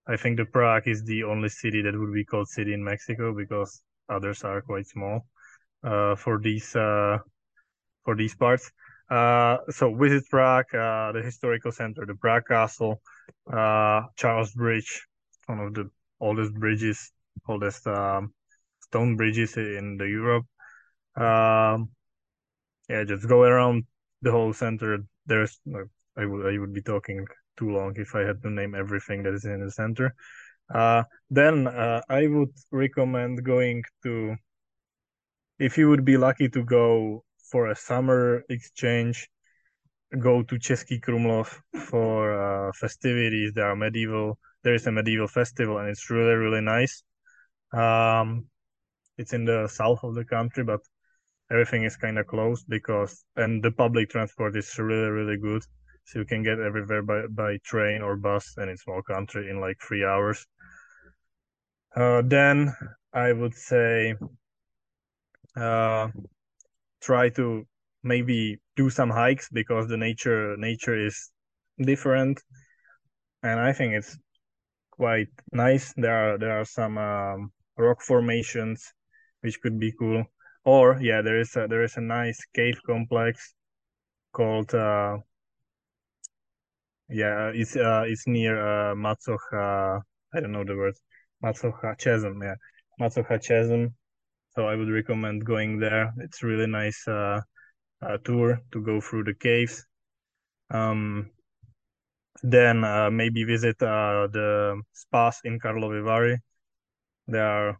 [0.06, 3.34] I think the Prague is the only city that would be called city in Mexico
[3.34, 5.26] because others are quite small
[5.84, 7.18] uh, for these uh,
[8.04, 8.70] for these parts.
[9.10, 13.00] Uh, so visit Prague, uh, the historical center, the Prague Castle,
[13.52, 15.06] uh, Charles Bridge,
[15.46, 17.12] one of the oldest bridges,
[17.48, 18.32] oldest um,
[18.80, 20.46] stone bridges in the Europe.
[21.16, 21.90] Um,
[22.88, 23.84] yeah, just go around
[24.22, 25.04] the whole center.
[25.26, 25.60] There's,
[26.16, 27.26] I would, I would be talking
[27.58, 30.14] too long if I had to name everything that is in the center.
[30.72, 34.36] Uh, then uh, I would recommend going to,
[35.58, 39.28] if you would be lucky to go for a summer exchange,
[40.18, 41.48] go to Český Krumlov
[41.86, 43.52] for uh, festivities.
[43.52, 47.04] There are medieval there is a medieval festival and it's really really nice.
[47.72, 48.46] Um,
[49.18, 50.80] it's in the south of the country but
[51.50, 55.62] everything is kind of closed because and the public transport is really really good.
[56.04, 59.60] So you can get everywhere by, by train or bus and it's small country in
[59.60, 60.46] like three hours.
[61.94, 62.72] Uh, then
[63.12, 64.14] i would say
[65.56, 66.08] uh,
[67.02, 67.66] try to
[68.02, 71.30] maybe do some hikes because the nature nature is
[71.78, 72.40] different
[73.42, 74.16] and i think it's
[75.02, 75.92] quite nice.
[75.96, 78.92] There are there are some um, rock formations
[79.40, 80.24] which could be cool.
[80.64, 83.54] Or yeah, there is a there is a nice cave complex
[84.32, 85.18] called uh,
[87.08, 90.02] yeah, it's uh, it's near uh, Macocha.
[90.34, 90.94] I don't know the word.
[91.42, 92.40] Macocha Chasm.
[92.42, 92.54] Yeah,
[93.00, 93.94] Macocha Chasm.
[94.54, 96.12] So I would recommend going there.
[96.18, 97.40] It's really nice uh,
[98.02, 99.86] uh, tour to go through the caves.
[100.70, 101.30] Um,
[102.42, 106.38] then uh, maybe visit uh, the spas in Karlovy Vary.
[107.28, 107.78] They are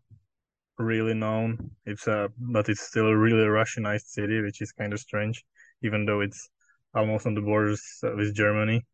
[0.79, 1.71] really known.
[1.85, 5.45] It's a, but it's still a really Russianized city, which is kind of strange,
[5.83, 6.49] even though it's
[6.95, 8.85] almost on the borders with Germany.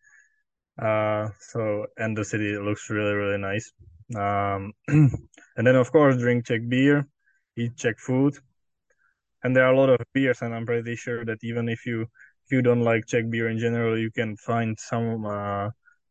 [0.81, 3.73] Uh, so and the city looks really really nice.
[4.17, 7.07] Um, and then of course drink Czech beer,
[7.59, 8.35] eat Czech food,
[9.43, 12.03] and there are a lot of beers, and I'm pretty sure that even if you
[12.03, 15.71] if you don't like Czech beer in general, you can find some uh,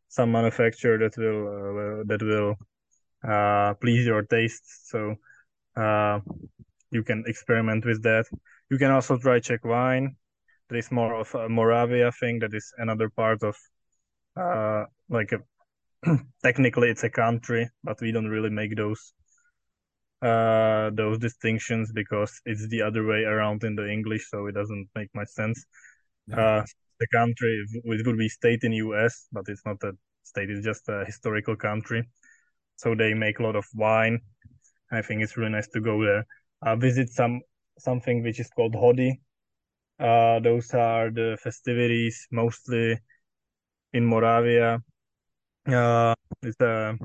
[0.09, 2.55] some manufacturer that will uh, that will
[3.27, 4.63] uh, please your taste.
[4.89, 5.15] So
[5.75, 6.19] uh,
[6.91, 8.25] you can experiment with that.
[8.69, 10.15] You can also try Czech wine.
[10.69, 12.39] There is more of a Moravia thing.
[12.39, 13.55] That is another part of
[14.35, 15.39] uh, like a
[16.43, 19.13] technically it's a country, but we don't really make those
[20.21, 24.89] uh, those distinctions because it's the other way around in the English, so it doesn't
[24.95, 25.65] make much sense.
[26.33, 26.63] Uh,
[26.99, 29.93] the country it would be state in US, but it's not a
[30.23, 32.03] state; it's just a historical country.
[32.77, 34.19] so they make a lot of wine.
[34.91, 36.25] I think it's really nice to go there.
[36.61, 37.41] Uh, visit some
[37.79, 39.13] something which is called Hody.
[39.99, 42.99] Uh, those are the festivities mostly
[43.93, 44.79] in Moravia.
[45.67, 46.97] Uh, it's a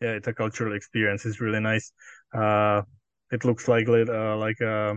[0.00, 1.26] yeah, it's a cultural experience.
[1.26, 1.92] It's really nice.
[2.32, 2.82] Uh,
[3.32, 4.96] it looks like uh, like a,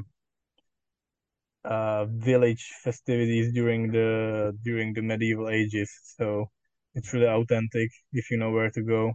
[1.63, 5.91] a village festivities during the during the medieval ages.
[6.17, 6.49] So
[6.95, 9.13] it's really authentic if you know where to go.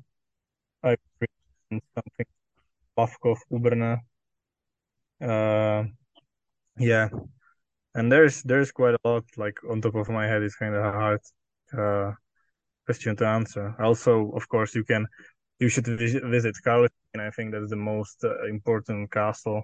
[0.84, 0.96] I
[1.94, 2.26] something
[2.96, 4.00] Pavkov, Ubrna.
[5.20, 5.84] Uh,
[6.78, 7.08] yeah,
[7.94, 9.24] and there's there's quite a lot.
[9.38, 11.20] Like on top of my head, it's kind of hard
[11.78, 12.12] uh,
[12.86, 13.76] question to answer.
[13.80, 15.06] Also, of course, you can
[15.58, 17.20] you should visit, Karlštejn.
[17.20, 19.62] I think that's the most uh, important castle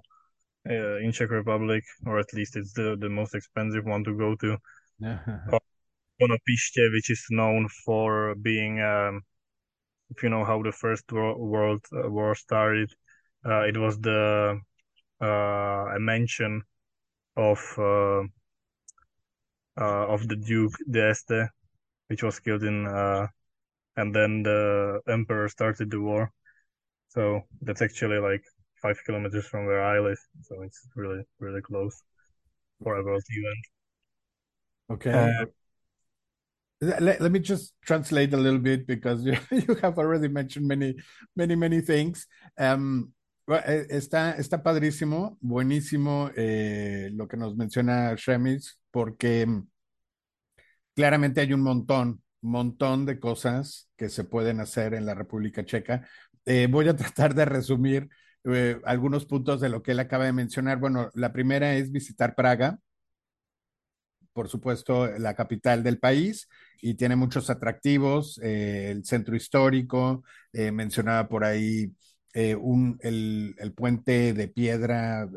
[0.68, 4.34] uh, in Czech Republic, or at least it's the, the most expensive one to go
[4.36, 4.56] to.
[6.20, 9.22] Konopiště, which is known for being, um,
[10.10, 12.92] if you know how the First World uh, War started,
[13.44, 14.60] uh, it was the
[15.22, 15.24] uh,
[15.96, 16.62] a mention
[17.36, 18.22] of uh,
[19.78, 21.48] of the Duke d'Este,
[22.08, 22.86] which was killed in
[24.00, 26.32] and then the emperor started the war.
[27.08, 28.44] So that's actually like
[28.80, 30.20] five kilometers from where I live.
[30.42, 32.02] So it's really, really close
[32.82, 33.64] for a world event.
[34.92, 35.12] Okay.
[35.12, 35.44] Uh,
[36.80, 40.94] let, let me just translate a little bit because you, you have already mentioned many,
[41.36, 42.26] many, many things.
[42.56, 43.12] Um,
[43.48, 49.46] eh, está, está padrísimo, buenísimo eh, lo que nos menciona Shemis, porque
[50.94, 56.06] claramente hay un montón montón de cosas que se pueden hacer en la República Checa.
[56.44, 58.08] Eh, voy a tratar de resumir
[58.44, 60.78] eh, algunos puntos de lo que él acaba de mencionar.
[60.78, 62.78] Bueno, la primera es visitar Praga,
[64.32, 66.48] por supuesto, la capital del país,
[66.80, 70.22] y tiene muchos atractivos, eh, el centro histórico,
[70.52, 71.92] mencionaba por ahí
[72.60, 75.28] un, el, puente de piedra,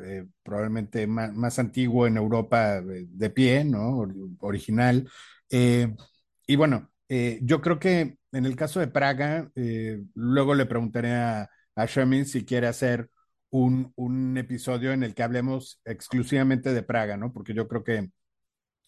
[0.43, 4.07] probablemente más, más, antiguo en Europa de pie, ¿no?
[4.39, 5.09] Original.
[5.49, 11.13] y bueno, eh, yo creo que en el caso de Praga, eh, luego le preguntaré
[11.13, 13.07] a, a Shemin si quiere hacer
[13.51, 17.31] un, episodio en el que hablemos exclusivamente de Praga, ¿no?
[17.31, 18.09] Porque yo creo que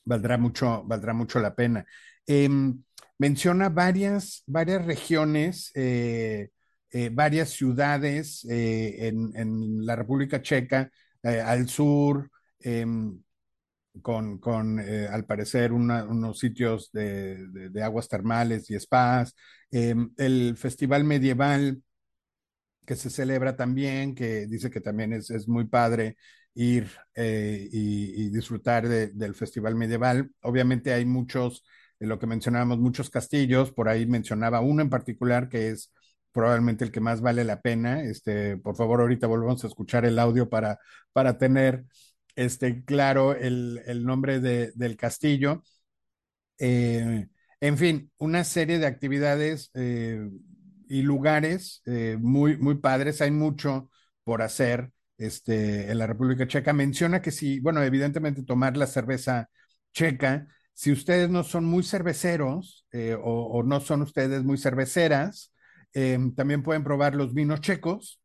[0.05, 1.85] valdrá mucho, valdrá mucho la pena.
[2.25, 2.49] Eh,
[3.19, 6.49] menciona varias, varias regiones, eh,
[7.11, 10.89] varias ciudades en, en, la República Checa,
[11.21, 13.21] al sur, em,
[14.01, 19.35] con, con eh, al parecer, unos sitios de, de, de, aguas termales y spas.
[19.71, 21.81] Eh, el festival medieval
[22.85, 26.17] que se celebra también, que dice que también es, es muy padre
[26.53, 30.31] ir eh, y, disfrutar de, del festival medieval.
[30.41, 31.63] Obviamente hay muchos,
[31.99, 35.91] lo que mencionábamos, muchos castillos, por ahí mencionaba uno en particular que es
[36.31, 38.03] probablemente el que más vale la pena.
[38.03, 40.79] Este, por favor, ahorita volvemos a escuchar el audio para,
[41.13, 41.85] para tener
[42.35, 45.63] este, claro el, el nombre de, del castillo.
[46.57, 47.27] Eh,
[47.59, 50.29] en fin, una serie de actividades eh,
[50.87, 53.21] y lugares eh, muy, muy padres.
[53.21, 53.89] Hay mucho
[54.23, 56.73] por hacer este, en la República Checa.
[56.73, 59.49] Menciona que si, bueno, evidentemente tomar la cerveza
[59.93, 62.85] checa, si ustedes no son muy cerveceros
[63.23, 65.53] o, o, no son ustedes muy cerveceras,
[66.35, 68.19] también pueden probar los vinos checos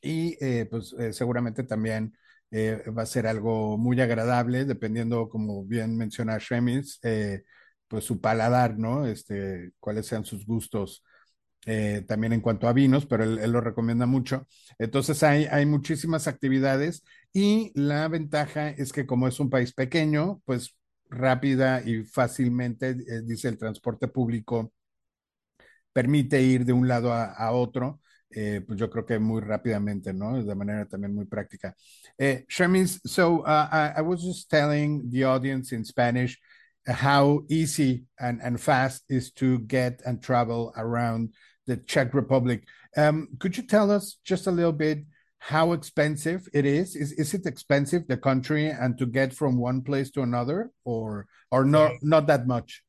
[0.00, 2.14] y pues seguramente también
[2.52, 7.44] eh, va a ser algo muy agradable, dependiendo, como bien menciona Shemis, eh,
[7.88, 9.06] pues su paladar, ¿no?
[9.06, 11.02] Este, cuáles sean sus gustos
[11.66, 14.46] eh, también en cuanto a vinos, pero él, lo recomienda mucho.
[14.78, 20.42] Entonces hay, hay muchísimas actividades y la ventaja es que como es un país pequeño,
[20.44, 20.76] pues
[21.08, 22.94] rápida y fácilmente,
[23.24, 24.72] dice el transporte público,
[25.92, 28.01] permite ir de un lado a otro
[28.34, 30.42] eh, pues yo creo que muy rápidamente, ¿no?
[30.42, 31.74] De manera también muy práctica.
[32.18, 32.44] Eh,
[33.04, 36.38] so uh, I, I, was just telling the audience in Spanish
[36.86, 41.30] how easy and, and fast is to get and travel around
[41.66, 42.64] the Czech Republic.
[42.96, 45.04] Um, could you tell us just a little bit
[45.38, 46.94] how expensive it is?
[46.94, 51.26] Is is it expensive the country and to get from one place to another, or
[51.50, 52.82] or not not that much?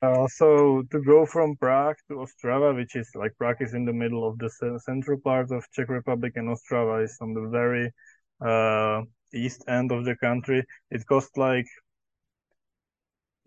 [0.00, 3.92] Uh, so to go from Prague to Ostrava, which is like Prague is in the
[3.92, 4.48] middle of the
[4.84, 7.90] central part of Czech Republic, and Ostrava is on the very
[8.40, 9.02] uh,
[9.34, 10.64] east end of the country.
[10.90, 11.66] It costs like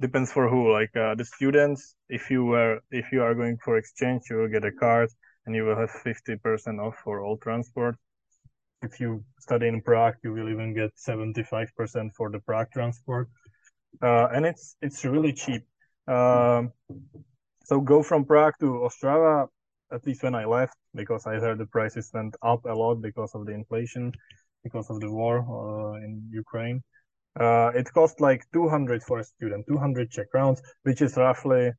[0.01, 0.73] depends for who.
[0.73, 4.49] Like uh, the students, if you were if you are going for exchange, you will
[4.49, 5.09] get a card
[5.45, 7.95] and you will have fifty percent off for all transport.
[8.81, 12.71] If you study in Prague, you will even get seventy five percent for the Prague
[12.73, 13.29] transport,
[14.01, 15.63] uh, and it's it's really cheap
[16.07, 16.71] um,
[17.65, 19.47] so go from Prague to Ostrava.
[19.93, 23.35] at least when I left, because I heard the prices went up a lot because
[23.35, 24.11] of the inflation,
[24.63, 26.81] because of the war uh, in Ukraine.
[27.39, 31.71] Uh, it cost like 200 for a student, 200 Czech crowns, which is roughly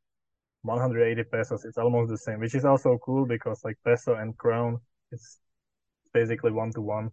[0.63, 1.65] 180 pesos.
[1.65, 4.79] It's almost the same, which is also cool because like peso and crown,
[5.11, 5.39] it's
[6.15, 7.11] basically one to one.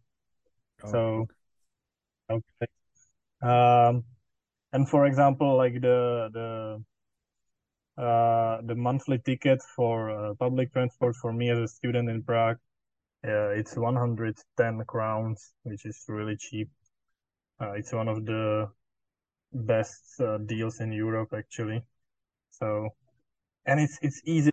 [0.84, 0.92] Oh.
[0.92, 1.28] So,
[2.30, 2.68] okay.
[3.42, 4.04] Um,
[4.72, 6.84] and for example, like the the
[8.00, 12.58] uh, the monthly ticket for uh, public transport for me as a student in Prague,
[13.28, 16.70] uh, it's 110 crowns, which is really cheap.
[17.62, 18.70] Uh, it's one of the
[19.54, 21.84] best uh, deals in Europe, actually.
[22.52, 22.90] So,
[23.66, 24.52] and it's it's easy.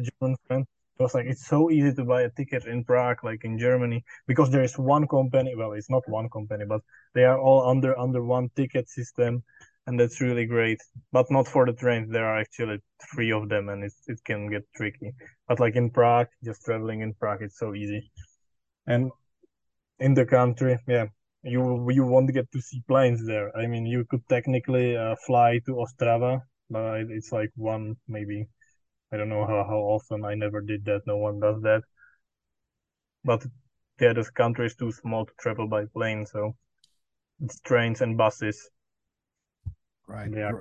[0.00, 0.66] German friend
[0.98, 4.50] was like it's so easy to buy a ticket in Prague, like in Germany, because
[4.50, 5.54] there is one company.
[5.56, 6.80] Well, it's not one company, but
[7.14, 9.42] they are all under under one ticket system,
[9.86, 10.80] and that's really great.
[11.12, 12.10] But not for the trains.
[12.10, 12.78] There are actually
[13.12, 15.12] three of them, and it it can get tricky.
[15.48, 18.10] But like in Prague, just traveling in Prague, it's so easy.
[18.86, 19.10] And
[20.00, 21.06] in the country, yeah,
[21.42, 23.56] you you won't get to see planes there.
[23.56, 28.48] I mean, you could technically uh, fly to Ostrava, but it's like one maybe
[29.12, 30.24] I don't know how, how often.
[30.24, 31.02] I never did that.
[31.06, 31.82] No one does that.
[33.24, 33.44] But
[34.00, 36.56] yeah, this country is too small to travel by plane, so
[37.40, 38.70] it's trains and buses.
[40.06, 40.52] Right, yeah.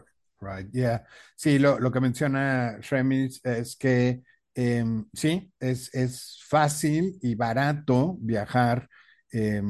[0.42, 1.04] right, yeah.
[1.36, 4.24] Sí, lo, lo que menciona Remis es que
[4.56, 4.84] eh,
[5.14, 8.90] sí, es, es fácil y barato viajar,
[9.32, 9.62] eh,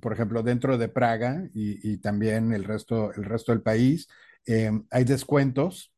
[0.00, 4.08] por ejemplo, dentro de Praga y, y, también el resto, el resto del país.
[4.46, 5.92] Eh, hay descuentos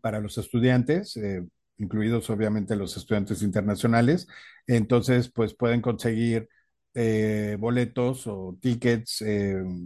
[0.00, 1.46] para los estudiantes, eh,
[1.78, 4.26] incluidos obviamente los estudiantes internacionales.
[4.66, 6.48] Entonces, pues pueden conseguir
[6.94, 9.22] eh, boletos o tickets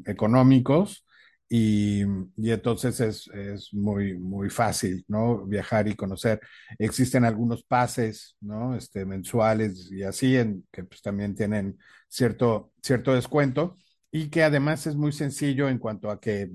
[0.06, 1.04] económicos
[1.52, 2.02] y,
[2.36, 5.44] entonces es, es, muy, muy fácil, ¿no?
[5.46, 6.40] Viajar y conocer.
[6.78, 8.76] Existen algunos pases, ¿no?
[8.76, 11.76] Este, mensuales y así, en, que pues también tienen
[12.08, 13.76] cierto, cierto descuento
[14.12, 16.52] y que además es muy sencillo en cuanto a que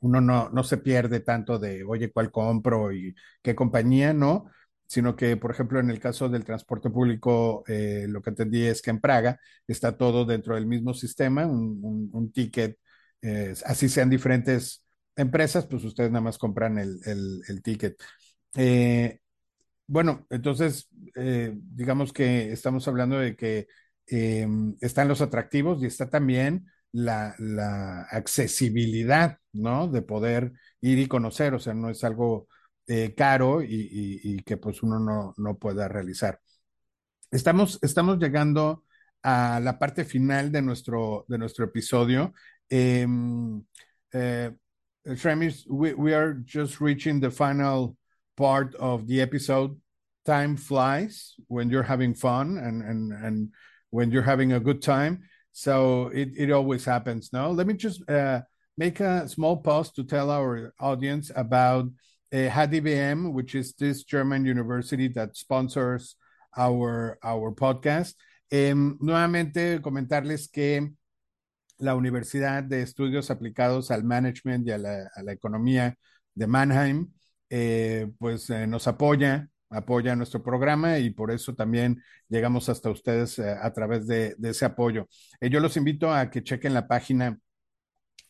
[0.00, 4.12] uno no, no se pierde tanto de, oye, ¿cuál compro y qué compañía?
[4.12, 4.44] No,
[4.86, 8.82] sino que, por ejemplo, en el caso del transporte público, eh, lo que entendí es
[8.82, 12.78] que en Praga está todo dentro del mismo sistema, un ticket,
[13.22, 14.84] eh, así sean diferentes
[15.16, 17.96] empresas, pues ustedes nada más compran el, el, ticket.
[18.56, 19.20] Eh,
[19.86, 23.68] bueno, entonces, eh, digamos que estamos hablando de que
[24.06, 29.88] están los atractivos y está también la, la, accesibilidad, ¿no?
[29.88, 30.52] De poder
[30.82, 32.48] ir y conocer, o sea, no es algo
[33.16, 36.40] caro y, y, y, que pues uno no, no pueda realizar.
[37.30, 38.84] Estamos, estamos llegando
[39.22, 42.34] a la parte final de nuestro, de nuestro episodio.
[42.72, 43.06] Eh,
[44.14, 44.50] eh,
[45.06, 47.96] Shremis, we, we are just reaching the final
[48.36, 49.78] part of the episode.
[50.24, 53.48] Time flies when you're having fun and, and, and
[53.90, 55.20] when you're having a good time.
[55.52, 57.30] So it, it always happens.
[57.32, 58.40] No, let me just uh,
[58.78, 61.86] make a small pause to tell our audience about
[62.32, 66.16] uh, HDBM, which is this German university that sponsors
[66.56, 68.14] our, our podcast.
[68.50, 70.92] Eh, nuevamente comentarles que
[71.78, 75.96] la Universidad de Estudios Aplicados al Management y a la, Economía
[76.34, 77.12] de Mannheim,
[77.50, 83.38] eh, pues eh, nos apoya apoya nuestro programa y por eso también llegamos hasta ustedes
[83.38, 85.08] eh, a través de, ese apoyo.
[85.40, 87.38] Yo los invito a que chequen la página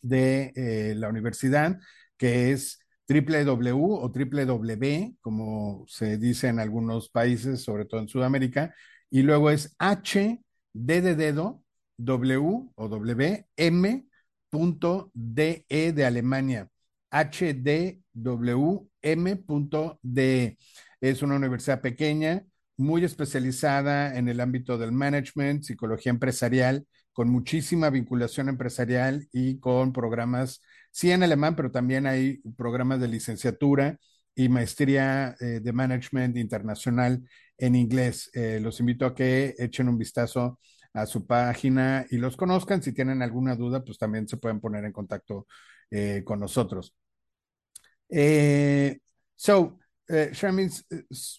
[0.01, 1.79] de la universidad,
[2.17, 2.79] que es
[3.09, 8.75] www o www, como se dice en algunos países, sobre todo en Sudamérica,
[9.11, 11.62] y luego es H de dedo,
[12.05, 14.07] W o W, M
[14.51, 15.65] punto DE
[16.05, 16.69] Alemania,
[17.11, 20.59] H D W M punto DE.
[21.01, 22.45] Es una universidad pequeña,
[22.77, 29.93] muy especializada en el ámbito del management, psicología empresarial, con muchísima vinculación empresarial y con
[29.93, 33.99] programas, sí en alemán, pero también hay programas de licenciatura
[34.35, 37.23] y maestría eh, de management internacional
[37.59, 38.31] en inglés.
[38.33, 40.59] Eh, los invito a que echen un vistazo
[40.95, 42.83] a su página y los conozcan.
[42.83, 45.47] Si tienen alguna duda, pues también se pueden poner en contacto
[45.91, 46.95] eh, con nosotros.
[48.11, 48.99] Eh,
[49.37, 49.79] so,
[50.11, 50.27] uh,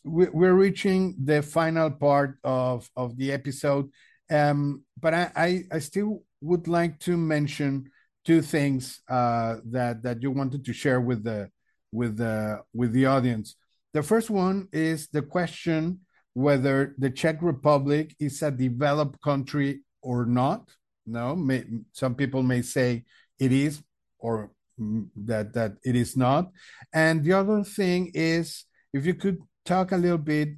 [0.03, 3.89] we're reaching the final part of, of the episode,
[4.31, 7.91] um, but I, I, I, still would like to mention
[8.25, 11.49] two things uh, that that you wanted to share with the
[11.91, 13.55] with the with the audience.
[13.93, 15.99] The first one is the question
[16.33, 20.69] whether the Czech Republic is a developed country or not.
[21.05, 23.03] No, may, some people may say
[23.39, 23.81] it is,
[24.19, 26.49] or that that it is not.
[26.93, 30.49] And the other thing is, if you could talk a little bit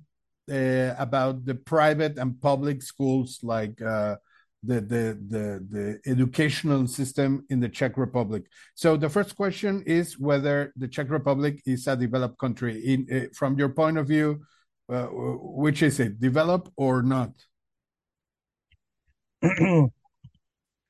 [0.52, 4.16] uh, about the private and public schools, like uh,
[4.64, 8.44] the, the the the educational system in the Czech Republic.
[8.76, 12.80] So the first question is whether the Czech Republic is a developed country.
[12.86, 14.46] In uh, from your point of view,
[14.90, 17.32] uh, which is it, develop or not?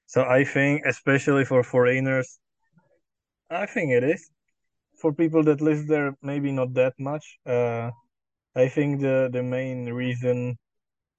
[0.05, 2.39] so I think, especially for foreigners,
[3.49, 4.29] I think it is.
[5.01, 7.37] For people that live there, maybe not that much.
[7.45, 7.91] Uh,
[8.55, 10.57] I think the the main reason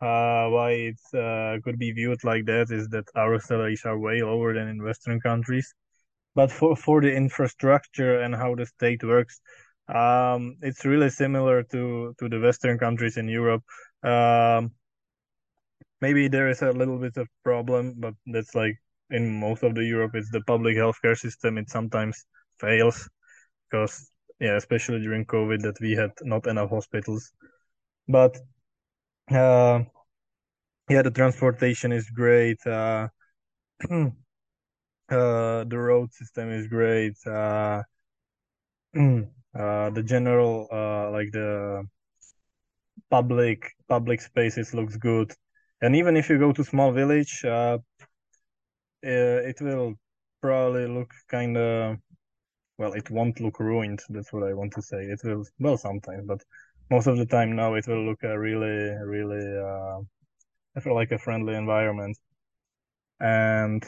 [0.01, 4.23] uh, why it uh, could be viewed like that is that our salaries are way
[4.23, 5.75] lower than in Western countries.
[6.35, 9.41] But for, for the infrastructure and how the state works,
[9.89, 13.63] um, it's really similar to, to the Western countries in Europe.
[14.03, 14.73] Um,
[16.01, 18.77] maybe there is a little bit of problem, but that's like
[19.11, 21.59] in most of the Europe, it's the public healthcare system.
[21.59, 22.25] It sometimes
[22.61, 23.09] fails
[23.71, 24.11] because,
[24.41, 27.33] yeah, especially during COVID, that we had not enough hospitals.
[28.09, 28.37] But
[29.31, 29.81] uh,
[30.89, 32.65] yeah, the transportation is great.
[32.67, 33.09] Uh,
[33.91, 34.11] uh,
[35.09, 37.15] the road system is great.
[39.59, 41.83] Uh, the general, uh, like the
[43.11, 45.33] public public spaces looks good.
[45.81, 47.79] And even if you go to small village, uh,
[49.05, 49.95] uh it will
[50.41, 51.99] probably look kind of
[52.79, 52.93] well.
[52.93, 54.01] It won't look ruined.
[54.09, 55.05] That's what I want to say.
[55.05, 56.43] It will well sometimes, but
[56.91, 60.01] most of the time now it will look a really really uh,
[60.77, 62.19] I feel like a friendly environment
[63.21, 63.83] and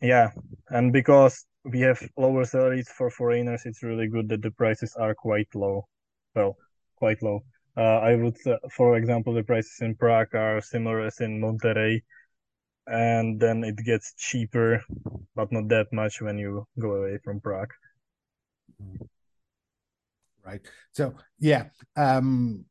[0.00, 0.30] yeah
[0.68, 5.14] and because we have lower salaries for foreigners it's really good that the prices are
[5.14, 5.86] quite low.
[6.34, 6.56] Well
[6.96, 7.40] quite low.
[7.76, 12.02] Uh, i would uh, for example the prices in prague are similar as in monterrey
[12.86, 14.82] and then it gets cheaper
[15.34, 17.72] but not that much when you go away from prague.
[20.44, 20.60] Right.
[20.92, 22.64] So yeah um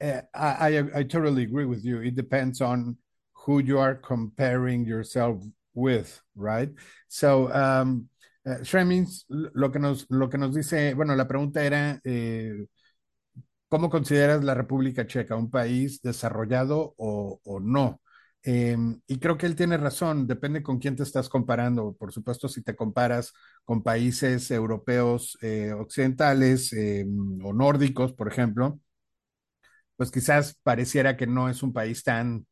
[0.00, 2.00] uh, I, I, I totally agree with you.
[2.00, 2.98] It depends on
[3.32, 5.42] who you are comparing yourself
[5.76, 6.72] with right
[7.08, 8.08] so um
[8.44, 8.58] uh,
[9.28, 12.66] lo que nos lo que nos dice bueno la pregunta era eh,
[13.68, 18.00] cómo consideras la República Checa un país desarrollado o, o no
[18.48, 18.76] eh,
[19.08, 21.96] y creo que él tiene razón, depende con quién te estás comparando.
[21.98, 23.32] Por supuesto, si te comparas
[23.64, 27.04] con países europeos eh, occidentales eh,
[27.42, 28.78] o nórdicos, por ejemplo,
[29.96, 32.46] pues quizás pareciera que no es un país tan,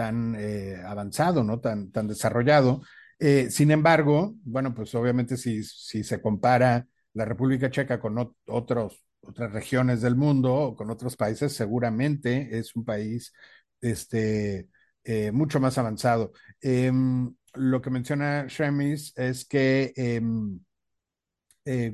[0.00, 1.60] tan eh, avanzado, ¿no?
[1.60, 2.80] Tan, tan desarrollado.
[3.18, 9.04] Eh, sin embargo, bueno, pues obviamente si, si se compara la República Checa con otros,
[9.20, 13.34] otras regiones del mundo o con otros países, seguramente es un país
[13.82, 14.70] este,
[15.04, 16.32] eh, mucho más avanzado.
[16.62, 20.60] Em, lo que menciona Shemis es que em,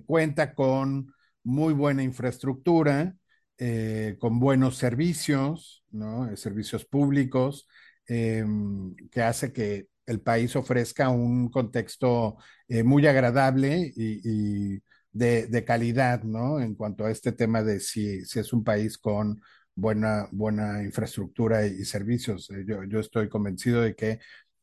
[0.07, 3.17] cuenta con muy buena infraestructura,
[4.19, 6.35] con buenos servicios, ¿no?
[6.37, 7.67] servicios públicos,
[8.09, 12.37] em, que hace que el país ofrezca un contexto
[12.85, 14.81] muy agradable y,
[15.13, 16.61] de, calidad, ¿no?
[16.61, 19.41] En cuanto a este tema de si, si es un país con
[19.77, 22.51] buena, buena infraestructura y, servicios.
[22.51, 24.19] Eh, yo, yo, estoy convencido de que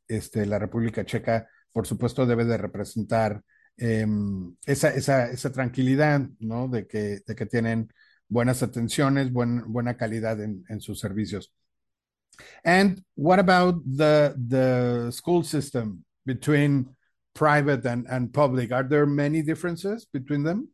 [0.07, 3.41] este, la República Checa, por supuesto, debe de representar
[3.77, 4.05] eh,
[4.65, 6.67] esa, esa, esa, tranquilidad, ¿no?
[6.67, 7.91] De que, de que tienen
[8.27, 11.53] buenas atenciones, buen, buena calidad en, en, sus servicios.
[12.63, 16.89] And what about the, the school system between
[17.33, 18.71] private and, and public?
[18.71, 20.69] Are there many differences between them?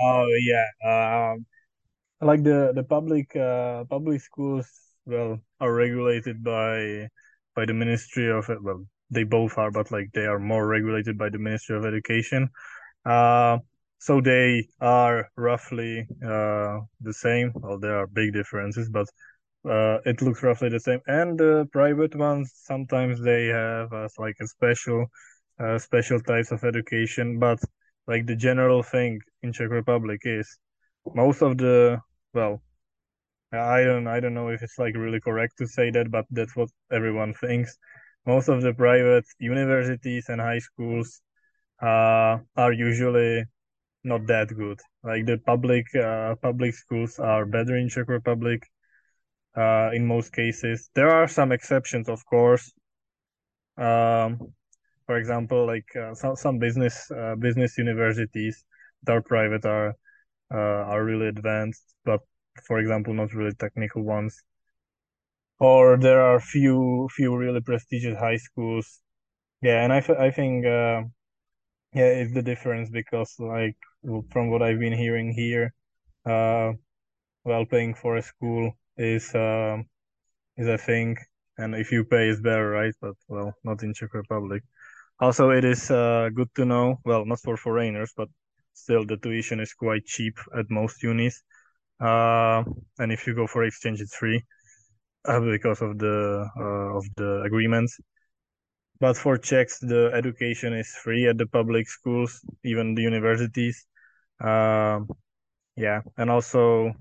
[0.00, 1.32] Oh, yeah.
[1.32, 1.46] Um,
[2.22, 4.70] like the the public uh, public schools
[5.04, 7.08] well are regulated by
[7.54, 11.28] by the ministry of well they both are but like they are more regulated by
[11.28, 12.48] the ministry of education
[13.04, 13.58] uh
[13.98, 19.08] so they are roughly uh the same well there are big differences but
[19.68, 21.00] uh it looks roughly the same.
[21.06, 25.06] And the private ones sometimes they have as like a special
[25.60, 27.38] uh, special types of education.
[27.38, 27.60] But
[28.06, 30.58] like the general thing in czech republic is
[31.14, 31.98] most of the
[32.34, 32.62] well
[33.52, 36.56] i don't i don't know if it's like really correct to say that but that's
[36.56, 37.76] what everyone thinks.
[38.26, 41.20] Most of the private universities and high schools
[41.82, 43.44] uh, are usually
[44.04, 44.80] not that good.
[45.04, 48.62] Like the public uh, public schools are better in czech republic
[49.56, 52.72] uh, in most cases there are some exceptions of course
[53.78, 54.38] um,
[55.06, 58.64] for example like uh, some, some business uh, business universities
[59.04, 59.94] that are private are
[60.52, 62.20] uh, are really advanced, but
[62.66, 64.42] for example, not really technical ones.
[65.58, 69.00] Or there are few few really prestigious high schools.
[69.62, 71.02] Yeah, and I, I think uh,
[71.94, 73.76] yeah, it's the difference because like
[74.30, 75.74] from what I've been hearing here,
[76.26, 76.72] uh,
[77.44, 79.86] well, paying for a school is um,
[80.56, 81.16] is a thing,
[81.58, 82.94] and if you pay, it's better, right?
[83.00, 84.62] But well, not in Czech Republic.
[85.20, 86.96] Also, it is uh, good to know.
[87.04, 88.28] Well, not for foreigners, but
[88.74, 91.42] still, the tuition is quite cheap at most unis.
[92.00, 92.64] Uh,
[92.98, 94.42] and if you go for exchange, it's free
[95.24, 98.00] uh, because of the uh, of the agreements.
[99.00, 103.86] But for Czechs, the education is free at the public schools, even the universities.
[104.40, 105.08] Um,
[105.76, 106.92] yeah, and also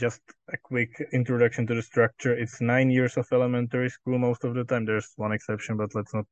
[0.00, 0.20] just
[0.52, 2.32] a quick introduction to the structure.
[2.32, 4.86] It's nine years of elementary school most of the time.
[4.86, 6.26] There's one exception, but let's not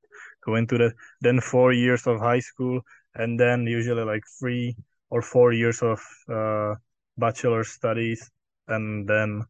[0.44, 0.94] go into that.
[1.20, 2.80] Then four years of high school,
[3.14, 4.76] and then usually like three
[5.10, 6.00] or four years of
[6.32, 6.74] uh,
[7.16, 8.30] bachelor studies,
[8.66, 9.44] and then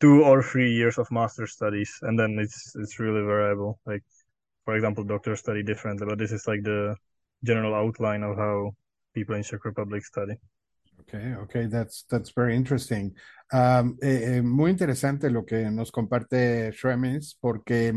[0.00, 3.78] two or three years of master studies, and then it's it's really variable.
[3.86, 4.02] Like,
[4.64, 6.96] for example, doctors study differently, but this is like the
[7.44, 8.72] general outline of how
[9.14, 10.34] people in Czech Republic study.
[11.02, 13.14] Okay, okay, that's, that's very interesting.
[13.52, 13.98] Um,
[14.44, 17.92] muy interesante lo que nos comparte Shremis, porque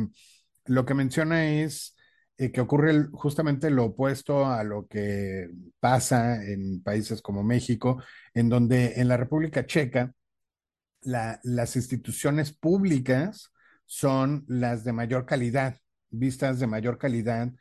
[0.66, 1.96] lo que menciona es
[2.38, 5.50] eh, que ocurre justamente lo opuesto a lo que
[5.80, 8.04] pasa en países como México,
[8.34, 10.14] en donde en la República Checa
[11.02, 13.52] la, las instituciones públicas
[13.86, 15.78] son las de mayor calidad,
[16.10, 17.52] vistas de mayor calidad,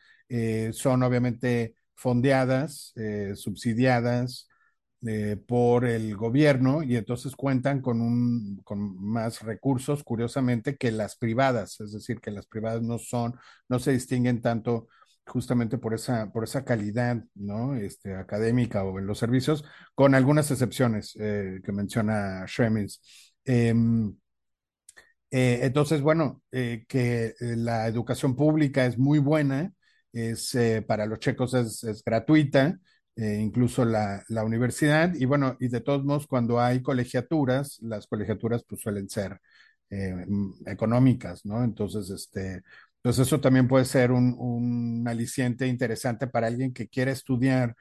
[0.73, 2.95] son obviamente fondeadas,
[3.35, 4.49] subsidiadas,
[5.07, 11.17] eh, por el gobierno y entonces cuentan con, un, con más recursos, curiosamente, que las
[11.17, 13.35] privadas, es decir, que las privadas no son,
[13.69, 14.89] no se distinguen tanto
[15.27, 17.75] justamente por esa, por esa calidad ¿no?
[17.75, 23.01] este, académica o en los servicios, con algunas excepciones eh, que menciona Schremis.
[23.45, 23.75] Eh,
[25.31, 29.73] eh, entonces, bueno, que la educación pública es muy buena,
[30.13, 32.79] es, para los checos es gratuita,
[33.17, 35.15] eh, incluso la, la, universidad.
[35.15, 39.41] Y bueno, y de todos modos, cuando hay colegiaturas, las colegiaturas pues suelen ser
[39.91, 40.27] eh,
[40.67, 41.63] económicas, ¿no?
[41.65, 42.63] Entonces, este,
[43.03, 47.77] pues eso también puede ser un, un aliciente interesante para alguien que quiera estudiar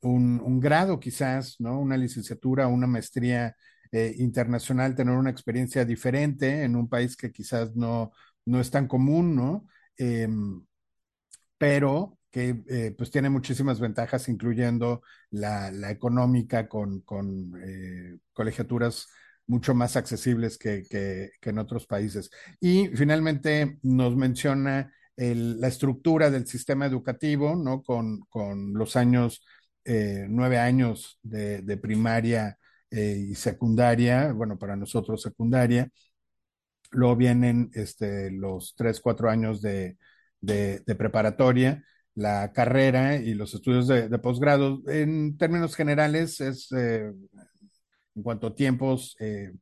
[0.00, 1.80] un, un, grado quizás, ¿no?
[1.80, 3.56] Una licenciatura, una maestría
[3.92, 8.12] eh, internacional, tener una experiencia diferente en un país que quizás no,
[8.46, 9.66] no es tan común, ¿no?
[9.96, 10.62] Em,
[11.58, 19.08] pero que eh, pues tiene muchísimas ventajas, incluyendo la, económica con, con eh, colegiaturas
[19.46, 22.30] mucho más accesibles que, que, en otros países.
[22.60, 27.82] Y finalmente nos menciona la estructura del sistema educativo, ¿no?
[27.82, 29.44] Con, con los años,
[29.84, 32.56] eh, nueve años de, de primaria
[32.90, 35.90] y secundaria, bueno, para nosotros secundaria.
[36.90, 39.98] Luego vienen este, los tres, cuatro años de,
[40.40, 41.82] de preparatoria
[42.18, 44.82] la carrera y los estudios de, de posgrado.
[44.88, 47.12] En términos generales, es eh,
[48.16, 49.52] en cuanto a tiempos eh,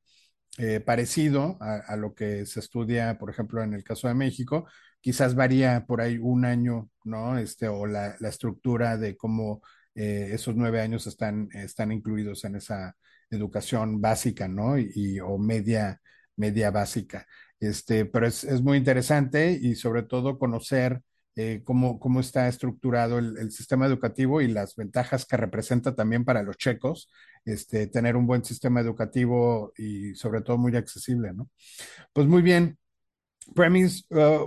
[0.59, 4.67] eh, parecido a, lo que se estudia, por ejemplo, en el caso de México.
[5.03, 7.37] Quizás varía por ahí un año, ¿no?
[7.39, 9.63] Este, o la, la estructura de cómo
[9.95, 12.95] esos nueve años están, están incluidos en esa
[13.31, 14.79] educación básica, ¿no?
[14.79, 16.01] Y, o media,
[16.37, 17.27] media básica.
[17.61, 21.03] Este, pero es, es muy interesante y sobre todo conocer
[21.39, 26.25] eh, cómo, cómo, está estructurado el, el, sistema educativo y las ventajas que representa también
[26.25, 27.11] para los checos
[27.45, 31.51] este, tener un buen sistema educativo y sobre todo muy accesible, ¿no?
[32.15, 32.79] Pues muy bien.
[33.55, 34.45] Premise, uh,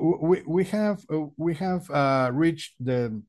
[0.48, 3.22] we, have, uh, we have uh, reached the,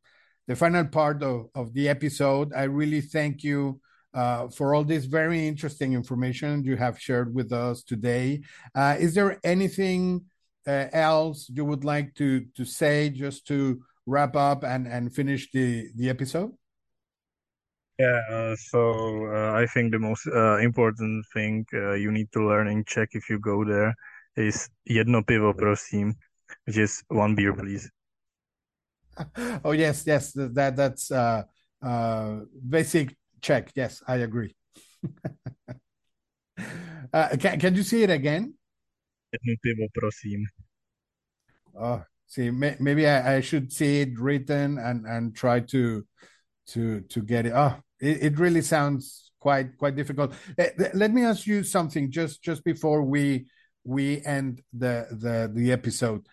[0.48, 2.52] the final part of, of the episode.
[2.54, 3.78] I really thank you
[4.12, 8.40] for all this very interesting information you have shared with us today.
[8.98, 10.24] Is there anything
[10.66, 15.88] else you would like to to say just to wrap up and and finish the
[15.96, 16.52] the episode?
[18.00, 22.40] Yeah, uh, so uh, I think the most uh, important thing uh, you need to
[22.40, 23.94] learn in Czech if you go there
[24.36, 26.16] is jedno pivo, prosím,
[26.64, 27.90] which is one beer, please.
[29.64, 31.42] oh yes, yes, that that's uh,
[31.82, 33.70] uh, basic Czech.
[33.74, 34.56] Yes, I agree.
[37.12, 38.54] can can you see it again?
[39.38, 40.46] Pivo, prosím.
[41.74, 46.04] Oh, ah, see, may, maybe I, I, should see it written and and try to
[46.68, 47.52] to to get it.
[47.54, 50.34] Oh, it, it really sounds quite quite difficult.
[50.58, 53.46] Eh, let me ask you something just just before we
[53.84, 56.26] we end the the the episode.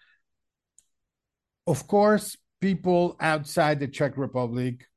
[1.68, 4.88] Of course, people outside the Czech Republic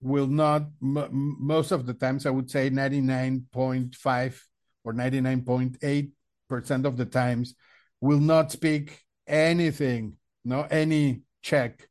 [0.00, 4.40] will not most of the times i would say 99.5
[4.84, 6.10] or 99.8
[6.48, 7.54] percent of the times
[8.00, 11.88] will not speak anything no any Czech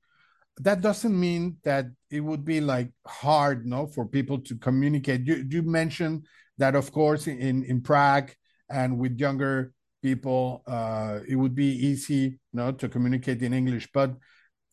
[0.59, 5.45] that doesn't mean that it would be like hard no for people to communicate you,
[5.49, 6.25] you mentioned
[6.57, 8.31] that of course in in Prague
[8.69, 9.73] and with younger
[10.03, 13.89] people uh, it would be easy know to communicate in English.
[13.93, 14.13] But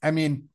[0.03, 0.49] I mean,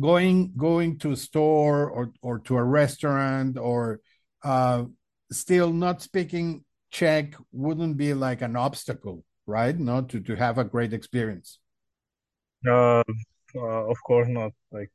[0.00, 4.00] going going to a store or or to a restaurant or
[4.44, 4.84] uh,
[5.32, 6.64] still not speaking
[6.96, 9.78] Czech wouldn't be like an obstacle, right?
[9.78, 11.58] No, to to have a great experience.
[12.66, 13.02] Uh,
[13.54, 14.52] uh, of course not.
[14.72, 14.90] Like,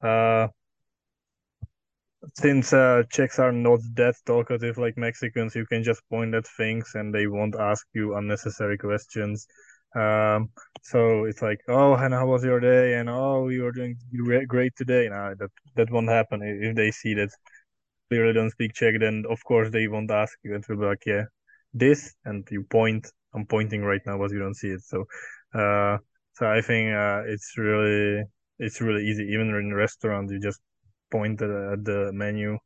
[0.00, 0.46] uh,
[2.34, 6.92] since uh, Czechs are not that talkative like Mexicans, you can just point at things
[6.94, 9.48] and they won't ask you unnecessary questions.
[9.96, 10.50] Um,
[10.82, 12.94] so it's like, oh, and how was your day?
[12.94, 13.96] And oh, you are doing
[14.46, 15.08] great today.
[15.08, 17.30] Now that that won't happen if they see that
[18.08, 19.00] clearly don't speak Czech.
[19.00, 20.54] Then of course they won't ask you.
[20.54, 21.24] It will be like, yeah,
[21.72, 23.06] this, and you point.
[23.34, 24.82] I'm pointing right now, but you don't see it.
[24.82, 25.04] So,
[25.54, 25.98] uh,
[26.34, 28.24] so I think uh, it's really
[28.58, 29.24] it's really easy.
[29.24, 30.60] Even in a restaurant, you just
[31.10, 32.58] point at, at the menu.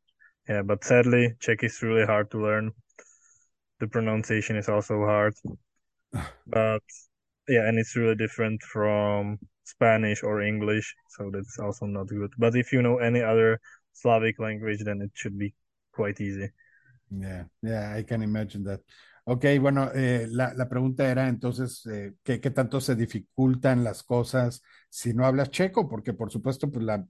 [0.48, 2.72] Yeah, but sadly, Czech is really hard to learn.
[3.80, 5.34] The pronunciation is also hard.
[6.46, 6.82] but
[7.48, 12.30] yeah, and it's really different from Spanish or English, so that's also not good.
[12.38, 13.60] But if you know any other
[13.92, 15.54] Slavic language, then it should be
[15.92, 16.50] quite easy.
[17.10, 18.80] Yeah, yeah, I can imagine that.
[19.26, 24.02] Ok, bueno, eh, la, la, pregunta era entonces, eh, ¿qué, ¿qué, tanto se dificultan las
[24.02, 25.88] cosas si no hablas checo?
[25.88, 27.06] Porque por supuesto, pues la,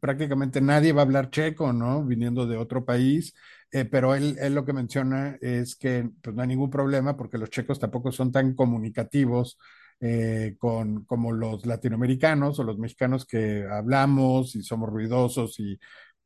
[0.00, 2.04] prácticamente nadie va a hablar checo, ¿no?
[2.04, 3.34] Viniendo de otro país,
[3.72, 7.38] eh, pero él, él, lo que menciona es que pues, no hay ningún problema porque
[7.38, 9.58] los checos tampoco son tan comunicativos
[10.00, 15.78] eh, con, como los latinoamericanos o los mexicanos que hablamos y somos ruidosos y,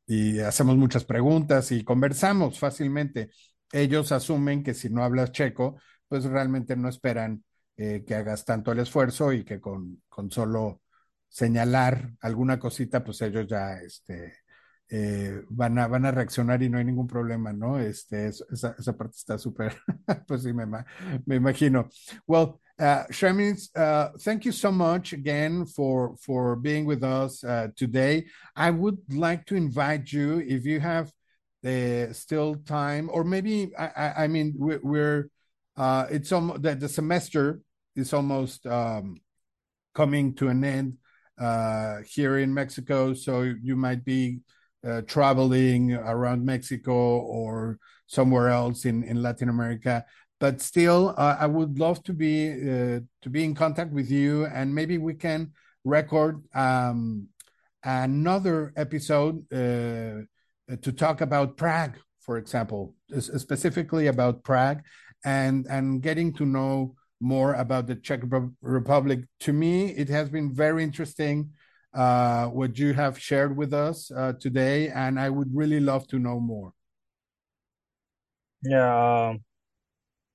[0.05, 3.29] y hacemos muchas preguntas y conversamos fácilmente
[3.73, 5.77] ellos asumen que si no hablas checo,
[6.07, 7.43] pues realmente no esperan
[7.75, 10.81] eh, que hagas tanto el esfuerzo y que con, con, solo
[11.27, 14.35] señalar alguna cosita, pues ellos ya este,
[14.89, 17.79] eh, van, a, van a reaccionar y no hay ningún problema, ¿no?
[17.79, 19.75] Este, esa, esa parte está súper,
[20.27, 20.65] pues sí, me,
[21.25, 21.89] me imagino.
[22.27, 23.03] Well, uh,
[23.75, 28.25] uh, thank you so much again for, for being with us uh, today.
[28.55, 31.11] I would like to invite you, if you have
[32.13, 35.29] still time, or maybe I, I mean we're, we're
[35.77, 37.61] uh, it's almost the, the semester
[37.95, 39.17] is almost um,
[39.95, 40.97] coming to an end
[41.39, 44.39] uh, here in Mexico, so you might be
[44.85, 50.05] uh, traveling around Mexico or somewhere else in, in Latin America.
[50.43, 54.45] But still, uh, I would love to be uh, to be in contact with you,
[54.47, 55.53] and maybe we can
[55.85, 57.29] record um,
[57.81, 60.27] another episode uh,
[60.81, 64.81] to talk about Prague, for example, specifically about Prague,
[65.23, 68.19] and and getting to know more about the Czech
[68.61, 69.21] Republic.
[69.47, 71.51] To me, it has been very interesting
[71.93, 76.19] uh, what you have shared with us uh, today, and I would really love to
[76.19, 76.73] know more.
[78.61, 79.39] Yeah, um,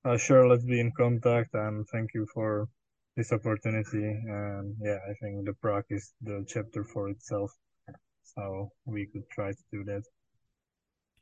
[0.09, 0.47] uh, sure.
[0.47, 2.67] Let's be in contact, and thank you for
[3.15, 4.03] this opportunity.
[4.03, 7.51] And yeah, I think the Prague is the chapter for itself,
[8.23, 10.03] so we could try to do that.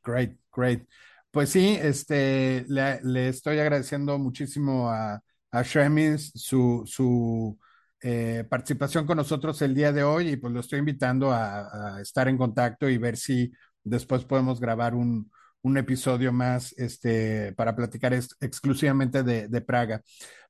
[0.03, 0.87] Great, great.
[1.31, 5.21] Pues sí, este, le, le estoy agradeciendo muchísimo a,
[5.51, 7.57] a Shemis su, su
[8.01, 12.01] eh, participación con nosotros el día de hoy y pues lo estoy invitando a, a
[12.01, 13.51] estar en contacto y ver si
[13.83, 15.29] después podemos grabar un,
[15.61, 20.01] un episodio más este, para platicar exclusivamente de, Praga.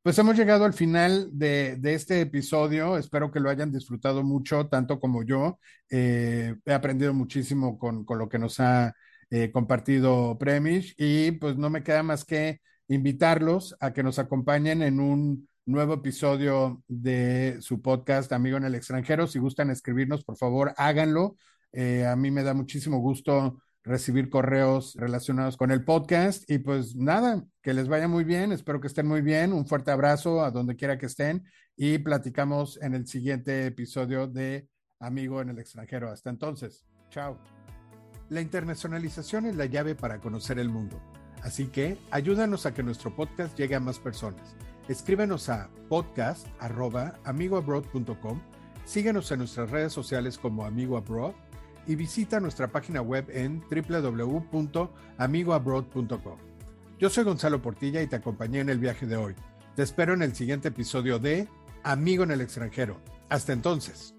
[0.01, 2.97] Pues hemos llegado al final de, de, este episodio.
[2.97, 5.60] Espero que lo hayan disfrutado mucho, tanto como yo.
[5.89, 8.93] Eh, he aprendido muchísimo con, con, lo que nos ha
[9.30, 14.82] eh, compartido Premish y pues no me queda más que invitarlos a que nos acompañen
[14.82, 19.28] en un nuevo episodio de su podcast Amigo en el extranjero.
[19.28, 21.36] Si gustan escribirnos, por favor, háganlo.
[21.74, 26.95] Eh, a mí me da muchísimo gusto recibir correos relacionados con el podcast y pues
[26.95, 30.51] nada, que les vaya muy bien, espero que estén muy bien, un fuerte abrazo a
[30.51, 34.67] donde quiera que estén y platicamos en el siguiente episodio de
[34.99, 36.11] Amigo en el extranjero.
[36.11, 37.39] Hasta entonces, chao.
[38.29, 41.01] La internacionalización es la llave para conocer el mundo.
[41.43, 44.57] Así que ayúdanos a que nuestro podcast llegue a más personas.
[44.89, 48.41] Escríbenos a podcast.amigoabroad.com,
[48.85, 51.35] síguenos en nuestras redes sociales como Amigo Abroad
[51.88, 56.38] y visita nuestra página web en www.amigoabroad.com.
[56.99, 59.35] Yo soy Gonzalo Portilla y te acompañé en el viaje de hoy.
[59.75, 61.47] Te espero en el siguiente episodio de
[61.83, 62.99] Amigo en el extranjero.
[63.29, 64.16] Hasta entonces.